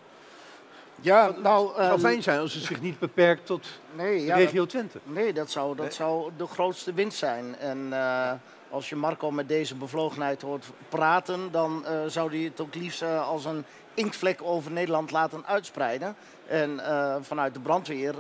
Ja, 1.01 1.33
nou... 1.43 1.69
Het 1.77 1.87
zou 1.87 1.99
fijn 1.99 2.23
zijn 2.23 2.41
als 2.41 2.55
het 2.55 2.65
zich 2.65 2.81
niet 2.81 2.99
beperkt 2.99 3.47
tot 3.47 3.67
nee, 3.93 4.25
ja, 4.25 4.37
regio 4.37 4.67
Twente. 4.67 4.99
Nee, 5.05 5.33
dat 5.33 5.51
zou, 5.51 5.77
dat 5.77 5.85
Nee. 5.85 5.95
zou 5.95 6.31
de 6.37 6.47
grootste 6.47 6.93
winst 6.93 7.19
zijn. 7.19 7.57
En 7.59 7.89
eh, 7.93 8.33
als 8.71 8.89
je 8.89 8.97
Marco 8.97 9.31
met 9.31 9.49
deze 9.49 9.75
bevlogenheid 9.75 10.43
hoort 10.43 10.67
praten, 10.89 11.51
dan 11.51 11.87
eh, 11.87 12.01
zou 12.07 12.31
hij 12.31 12.45
het 12.45 12.61
ook 12.61 12.75
liefst 12.75 13.03
eh, 13.03 13.29
als 13.29 13.45
een 13.45 13.65
inktvlek 13.95 14.43
over 14.43 14.71
Nederland 14.73 15.11
laten 15.11 15.47
uitspreiden. 15.47 16.17
En 16.47 16.81
eh, 16.81 17.17
vanuit 17.21 17.55
de 17.55 17.61
brandweer 17.61 18.15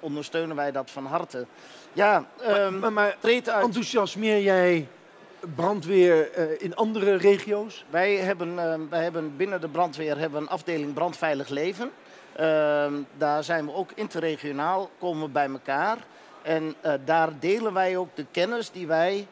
ondersteunen 0.00 0.56
wij 0.56 0.72
dat 0.72 0.90
van 0.90 1.06
harte. 1.06 1.46
Ja, 1.92 2.24
ehm 2.40 2.92
maar, 2.92 3.16
uit. 3.22 3.46
enthousiasmeer 3.46 4.42
jij 4.42 4.88
brandweer 5.54 6.28
in 6.62 6.74
andere 6.74 7.16
regio's? 7.16 7.84
Wij 7.90 8.16
hebben, 8.16 8.58
eh, 8.58 8.80
wij 8.90 9.02
hebben 9.02 9.36
binnen 9.36 9.60
de 9.60 9.68
brandweer 9.68 10.18
hebben 10.18 10.40
een 10.40 10.48
afdeling 10.48 10.94
brandveilig 10.94 11.48
leven. 11.48 11.90
Ehm, 12.32 12.94
daar 13.16 13.44
zijn 13.44 13.66
we 13.66 13.74
ook 13.74 13.90
interregionaal, 13.94 14.90
komen 14.98 15.22
we 15.22 15.28
bij 15.28 15.48
elkaar. 15.48 15.96
En 16.42 16.74
daar 17.04 17.38
delen 17.38 17.72
wij 17.72 17.96
ook 17.96 18.16
de 18.16 18.26
kennis 18.30 18.70
die 18.70 18.86
wij 18.86 19.26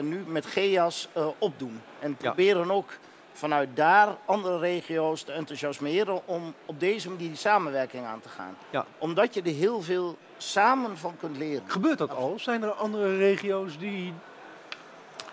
nu 0.00 0.24
met 0.26 0.46
GEAS 0.46 1.08
eh, 1.12 1.26
opdoen. 1.38 1.80
En 1.98 2.10
Ja. 2.10 2.16
proberen 2.30 2.70
ook 2.70 2.92
vanuit 3.32 3.68
daar 3.74 4.16
andere 4.24 4.58
regio's 4.58 5.22
te 5.22 5.32
enthousiasmeren 5.32 6.26
om 6.26 6.54
op 6.66 6.80
deze 6.80 7.08
manier 7.10 7.28
die 7.28 7.36
samenwerking 7.36 8.06
aan 8.06 8.20
te 8.20 8.28
gaan. 8.28 8.56
Ja. 8.70 8.86
Omdat 8.98 9.34
je 9.34 9.42
er 9.42 9.52
heel 9.52 9.82
veel 9.82 10.16
samen 10.36 10.96
van 10.98 11.16
kunt 11.16 11.36
leren. 11.36 11.70
Gebeurt 11.70 11.98
dat 11.98 12.14
al? 12.14 12.34
Zijn 12.38 12.62
er 12.62 12.70
andere 12.70 13.16
regio's 13.16 13.78
die, 13.78 14.12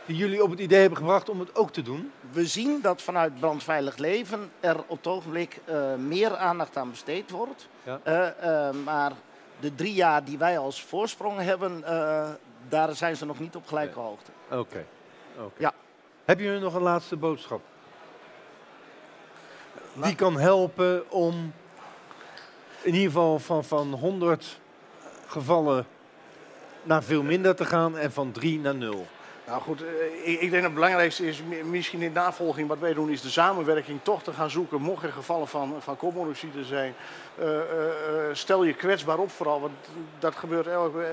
die 0.05 0.15
jullie 0.15 0.43
op 0.43 0.49
het 0.49 0.59
idee 0.59 0.79
hebben 0.79 0.97
gebracht 0.97 1.29
om 1.29 1.39
het 1.39 1.55
ook 1.55 1.71
te 1.71 1.81
doen? 1.81 2.11
We 2.31 2.45
zien 2.45 2.81
dat 2.81 3.01
vanuit 3.01 3.39
brandveilig 3.39 3.97
leven 3.97 4.51
er 4.59 4.77
op 4.87 4.97
het 4.97 5.07
ogenblik 5.07 5.59
eh, 5.65 5.95
meer 5.95 6.37
aandacht 6.37 6.77
aan 6.77 6.89
besteed 6.89 7.29
wordt. 7.29 7.67
Ja. 7.83 7.99
Eh, 8.03 8.67
eh, 8.67 8.75
maar 8.75 9.11
de 9.59 9.75
drie 9.75 9.93
jaar 9.93 10.23
die 10.23 10.37
wij 10.37 10.57
als 10.57 10.81
voorsprong 10.83 11.39
hebben, 11.39 11.83
eh, 11.83 12.29
daar 12.73 12.95
zijn 12.95 13.15
ze 13.15 13.25
nog 13.25 13.39
niet 13.39 13.55
op 13.55 13.67
gelijke 13.67 13.99
hoogte. 13.99 14.31
Oké. 14.51 14.85
Ja. 15.57 15.73
Heb 16.25 16.39
je 16.39 16.59
nog 16.59 16.73
een 16.73 16.81
laatste 16.81 17.15
boodschap? 17.15 17.61
Die 19.93 20.15
kan 20.15 20.39
helpen 20.39 21.11
om 21.11 21.53
in 22.81 22.93
ieder 22.93 23.11
geval 23.11 23.39
van, 23.39 23.63
van 23.63 23.91
100 23.93 24.59
gevallen 25.27 25.85
naar 26.83 27.03
veel 27.03 27.23
minder 27.23 27.55
te 27.55 27.65
gaan 27.65 27.97
en 27.97 28.11
van 28.11 28.31
3 28.31 28.59
naar 28.59 28.75
0. 28.75 29.07
Nou 29.47 29.61
goed, 29.61 29.81
eh, 29.83 30.31
ik, 30.31 30.39
denk 30.39 30.51
dat 30.51 30.63
het 30.63 30.73
belangrijkste 30.73 31.27
is, 31.27 31.41
mi- 31.47 31.63
misschien 31.63 32.01
in 32.01 32.11
navolging 32.11 32.67
wat 32.67 32.79
wij 32.79 32.93
doen, 32.93 33.09
is 33.09 33.21
de 33.21 33.29
samenwerking 33.29 33.99
toch 34.03 34.23
te 34.23 34.33
gaan 34.33 34.49
zoeken. 34.49 34.81
Mocht 34.81 35.03
er 35.03 35.11
gevallen 35.11 35.47
van, 35.47 35.75
van 35.79 35.97
koolmonoxide 35.97 36.63
zijn, 36.63 36.95
eh, 37.37 37.59
eh, 37.59 37.65
stel 38.31 38.63
je 38.63 38.73
kwetsbaar 38.73 39.17
op 39.17 39.31
vooral. 39.31 39.61
Want 39.61 39.73
dat 40.19 40.35
gebeurt 40.35 40.67
elke, 40.67 41.05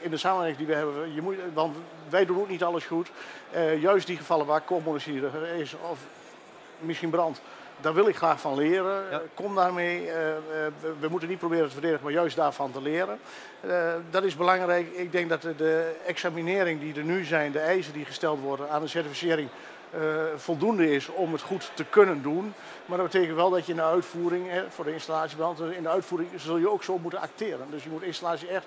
in 0.00 0.10
de 0.10 0.16
samenwerking 0.16 0.58
die 0.58 0.66
we 0.66 0.74
hebben. 0.74 1.14
Je 1.14 1.22
moet, 1.22 1.36
want 1.54 1.76
wij 2.08 2.26
doen 2.26 2.40
ook 2.40 2.48
niet 2.48 2.64
alles 2.64 2.84
goed. 2.84 3.10
Juist 3.80 4.06
die 4.06 4.16
gevallen 4.16 4.46
waar 4.46 4.60
koolmonoxide 4.60 5.30
is, 5.58 5.74
of 5.90 5.98
misschien 6.78 7.10
brand. 7.10 7.40
Daar 7.82 7.94
wil 7.94 8.08
ik 8.08 8.16
graag 8.16 8.40
van 8.40 8.54
leren. 8.54 9.04
Ja. 9.10 9.10
Eh, 9.10 9.18
Kom 9.34 9.54
daarmee. 9.54 10.10
Eh, 10.10 10.30
eh, 10.36 10.72
we, 11.00 11.08
moeten 11.08 11.28
niet 11.28 11.38
proberen 11.38 11.66
te 11.66 11.72
verdedigen, 11.72 12.04
maar 12.04 12.12
juist 12.12 12.36
daarvan 12.36 12.72
te 12.72 12.82
leren. 12.82 13.18
Dat 14.10 14.24
is 14.24 14.36
belangrijk. 14.36 14.92
Ik 14.92 15.12
denk 15.12 15.28
dat 15.28 15.42
de, 15.42 15.94
examinering 16.06 16.80
die 16.80 16.94
er 16.94 17.04
nu 17.04 17.24
zijn, 17.24 17.52
de 17.52 17.58
eisen 17.58 17.92
die 17.92 18.04
gesteld 18.04 18.40
worden 18.40 18.70
aan 18.70 18.80
de 18.80 18.88
certificering, 18.88 19.48
voldoende 20.36 20.90
is 20.90 21.08
om 21.08 21.32
het 21.32 21.42
goed 21.42 21.70
te 21.74 21.84
kunnen 21.84 22.22
doen. 22.22 22.54
Maar 22.86 22.98
dat 22.98 23.10
betekent 23.10 23.36
wel 23.36 23.50
dat 23.50 23.66
je 23.66 23.72
in 23.72 23.78
de 23.78 23.84
uitvoering, 23.84 24.50
hè, 24.50 24.70
voor 24.70 24.84
de 24.84 24.92
installatiebrand, 24.92 25.60
in 25.60 25.82
de 25.82 25.88
uitvoering 25.88 26.30
zul 26.36 26.56
je 26.56 26.70
ook 26.70 26.82
zo 26.82 26.98
moeten 26.98 27.20
acteren. 27.20 27.66
Dus 27.70 27.84
je 27.84 27.90
moet 27.90 28.00
de 28.00 28.06
installatie 28.06 28.48
echt. 28.48 28.66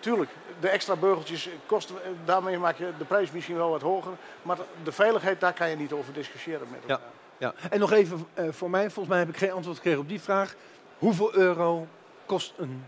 Tuurlijk, 0.00 0.30
de 0.60 0.68
extra 0.68 0.96
beugeltjes 0.96 1.48
kosten, 1.66 1.96
daarmee 2.24 2.58
maak 2.58 2.78
je 2.78 2.90
de 2.98 3.04
prijs 3.04 3.30
misschien 3.30 3.56
wel 3.56 3.70
wat 3.70 3.82
hoger. 3.82 4.12
Maar 4.42 4.58
de 4.84 4.92
veiligheid, 4.92 5.40
daar 5.40 5.52
kan 5.52 5.70
je 5.70 5.76
niet 5.76 5.92
over 5.92 6.12
discussiëren 6.12 6.66
met 6.70 6.80
elkaar. 6.80 7.06
Ja. 7.06 7.23
En 7.70 7.78
nog 7.80 7.92
even 7.92 8.26
eh, 8.34 8.44
voor 8.50 8.70
mij, 8.70 8.82
volgens 8.82 9.08
mij 9.08 9.18
heb 9.18 9.28
ik 9.28 9.36
geen 9.36 9.52
antwoord 9.52 9.76
gekregen 9.76 10.00
op 10.00 10.08
die 10.08 10.20
vraag. 10.20 10.54
Hoeveel 10.98 11.34
euro 11.34 11.86
kost 12.26 12.52
een 12.56 12.84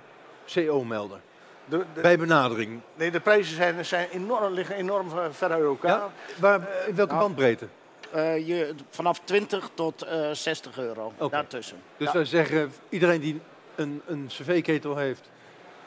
CO-melder? 0.52 1.20
De, 1.64 1.85
de- 1.94 2.00
Bij 2.00 2.18
benadering. 2.18 2.80
nee, 2.94 3.11
de 3.11 3.20
prijzen 3.20 3.56
zijn, 3.56 3.85
zijn 3.85 4.09
enorm, 4.09 4.52
liggen 4.52 4.74
enorm 4.76 5.09
eh, 5.18 5.24
ver 5.30 5.50
uit 5.50 5.62
elkaar. 5.64 5.90
Ja? 5.98 6.11
Waar, 6.40 6.61
in 6.87 6.94
welke 6.94 7.12
nou, 7.12 7.24
bandbreedte? 7.24 7.66
Eh, 8.11 8.46
je, 8.46 8.74
vanaf 8.90 9.20
20 9.24 9.70
tot 9.74 10.02
eh 10.02 10.30
60 10.30 10.78
euro, 10.78 11.12
daartussen. 11.30 11.76
Dus 11.96 12.06
Ja. 12.06 12.12
wij 12.12 12.24
zeggen, 12.24 12.72
iedereen 12.88 13.20
die 13.20 13.40
een, 13.74 14.02
een 14.06 14.26
cv-ketel 14.28 14.96
heeft, 14.96 15.30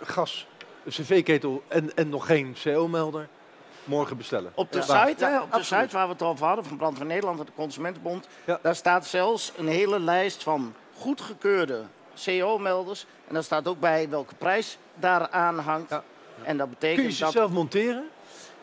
gas, 0.02 0.48
een 0.86 0.92
cv-ketel 0.92 1.64
en, 1.68 1.96
en 1.96 2.10
nog 2.10 2.26
geen 2.26 2.56
CO-melder, 2.64 3.28
morgen 3.90 4.18
bestellen. 4.18 4.52
Op 4.56 4.72
de 4.72 4.78
Ja. 4.88 5.06
site, 5.08 5.26
hè, 5.26 5.40
op 5.42 5.52
de 5.54 5.64
site 5.64 5.88
waar 5.92 6.06
we 6.08 6.14
het 6.14 6.22
over 6.22 6.46
hadden, 6.46 6.66
van 6.66 6.78
Brandweer 6.78 7.06
Nederland 7.08 7.40
en 7.40 7.46
de 7.46 7.52
Consumentenbond, 7.56 8.28
Ja. 8.46 8.60
daar 8.62 8.76
staat 8.76 9.06
zelfs 9.08 9.52
een 9.58 9.68
hele 9.68 10.00
lijst 10.00 10.44
van 10.44 10.74
goedgekeurde 10.98 11.84
CO-melders. 12.26 13.06
En 13.28 13.34
daar 13.34 13.44
staat 13.44 13.68
ook 13.68 13.80
bij 13.80 14.10
welke 14.10 14.36
prijs 14.36 14.78
daaraan 14.96 15.60
hangt. 15.60 15.90
Ja. 15.90 16.04
En 16.44 16.58
dat 16.58 16.68
Kun 16.68 16.76
betekent 16.80 17.06
je 17.08 17.14
ze 17.14 17.24
dat 17.24 17.32
zelf 17.32 17.52
monteren? 17.52 18.10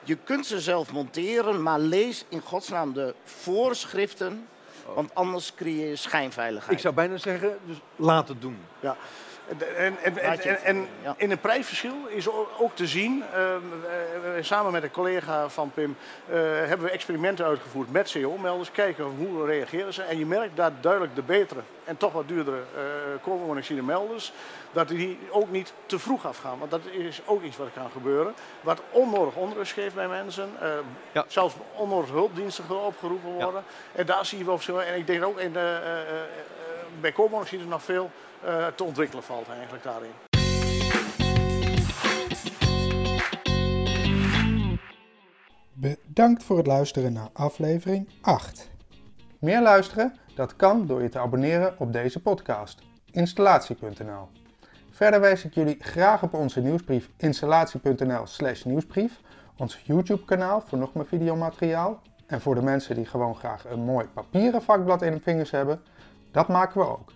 je 0.05 0.17
kunt 0.17 0.47
ze 0.47 0.61
zelf 0.61 0.93
monteren, 0.93 1.63
maar 1.63 1.79
lees 1.79 2.25
in 2.29 2.41
godsnaam 2.41 2.93
de 2.93 3.15
voorschriften, 3.25 4.49
want 4.95 5.15
anders 5.15 5.55
creëer 5.55 5.89
je 5.89 5.97
schijnveiligheid. 5.97 6.73
Ik 6.73 6.79
zou 6.79 6.95
bijna 6.95 7.17
zeggen, 7.17 7.59
dus 7.67 7.77
laat 7.97 8.29
het 8.29 8.41
doen. 8.41 8.59
Ja. 8.81 8.97
En, 9.49 9.97
en, 10.03 10.41
en, 10.65 10.89
in 11.17 11.31
het 11.31 11.41
prijsverschil 11.41 12.07
is 12.09 12.29
ook 12.59 12.71
te 12.75 12.87
zien, 12.87 13.25
ehm, 13.35 13.43
eh, 14.37 14.43
samen 14.43 14.73
met 14.73 14.83
een 14.83 14.91
collega 14.91 15.49
van 15.49 15.71
PIM 15.75 15.97
eh, 16.29 16.35
hebben 16.41 16.87
we 16.87 16.91
experimenten 16.93 17.45
uitgevoerd 17.45 17.93
met 17.93 18.11
CO-melders. 18.13 18.71
Kijken 18.71 19.05
hoe 19.05 19.47
reageren 19.47 19.93
ze. 19.93 20.03
En 20.03 20.19
je 20.19 20.27
merkt 20.27 20.57
dat 20.57 20.73
duidelijk 20.81 21.15
de 21.15 21.23
betere 21.23 21.61
en 21.85 21.97
toch 21.97 22.13
wat 22.13 22.29
duurdere 22.29 22.57
eh 22.77 22.83
koolmonoxide 23.23 23.83
melders, 23.83 24.33
dat 24.73 24.89
die 24.89 25.19
ook 25.31 25.51
niet 25.51 25.73
te 25.87 25.99
vroeg 25.99 26.27
afgaan. 26.27 26.59
Want 26.59 26.71
dat 26.71 26.81
is 26.91 27.21
ook 27.25 27.43
iets 27.43 27.57
wat 27.57 27.69
kan 27.75 27.91
gebeuren. 27.93 28.35
Wat 28.61 28.81
onnodig 28.91 29.35
onrust 29.35 29.73
geeft 29.73 29.95
bij 29.95 30.09
mensen. 30.09 30.49
eh, 30.61 30.69
Ja. 31.13 31.25
Zelfs 31.29 31.55
onnodig 31.75 32.11
hulpdiensten 32.11 32.85
opgeroepen 32.85 33.37
Ja. 33.37 33.45
worden. 33.45 33.63
En 33.93 34.07
daar 34.07 34.27
zie 34.27 34.39
je 34.39 34.45
wel 34.45 34.55
verschil. 34.55 34.83
En 34.83 34.97
ik 34.97 35.07
denk 35.07 35.25
ook 35.25 35.39
in 35.39 35.53
de, 35.53 35.59
eh, 35.59 36.01
eh, 36.01 36.01
eh, 36.01 36.17
bij 37.01 37.13
koolmonoxide 37.13 37.65
nog 37.65 37.83
veel 37.83 38.05
eh, 38.05 38.26
te 38.75 38.85
ontwikkelen 38.85 39.25
valt 39.25 39.49
eigenlijk 39.49 39.83
daarin. 39.83 40.11
Bedankt 45.73 46.43
voor 46.43 46.57
het 46.57 46.67
luisteren 46.67 47.13
naar 47.13 47.29
aflevering 47.33 48.09
8. 48.21 48.71
Meer 49.39 49.63
luisteren? 49.63 50.15
Dat 50.35 50.57
kan 50.57 50.87
door 50.87 51.03
je 51.03 51.09
te 51.09 51.19
abonneren 51.19 51.75
op 51.79 51.93
deze 51.93 52.21
podcast. 52.21 52.83
Installatie.nl 53.11 54.29
Verder 54.91 55.21
wijs 55.21 55.45
ik 55.45 55.55
jullie 55.55 55.77
graag 55.79 56.23
op 56.23 56.35
onze 56.35 56.61
nieuwsbrief 56.61 57.11
installatie.nl 57.17 58.27
slash 58.27 58.65
nieuwsbrief, 58.65 59.21
ons 59.57 59.81
YouTube 59.85 60.25
kanaal 60.25 60.61
voor 60.61 60.79
nog 60.79 60.95
meer 60.95 61.07
videomateriaal 61.07 62.01
en 62.27 62.41
voor 62.41 62.55
de 62.55 62.63
mensen 62.63 62.95
die 62.95 63.07
gewoon 63.07 63.37
graag 63.37 63.65
een 63.65 63.85
mooi 63.85 64.07
papieren 64.07 64.63
vakblad 64.63 65.03
in 65.03 65.13
hun 65.13 65.23
vingers 65.23 65.51
hebben, 65.51 65.83
dat 66.31 66.49
maken 66.49 66.81
we 66.81 66.87
ook. 66.87 67.16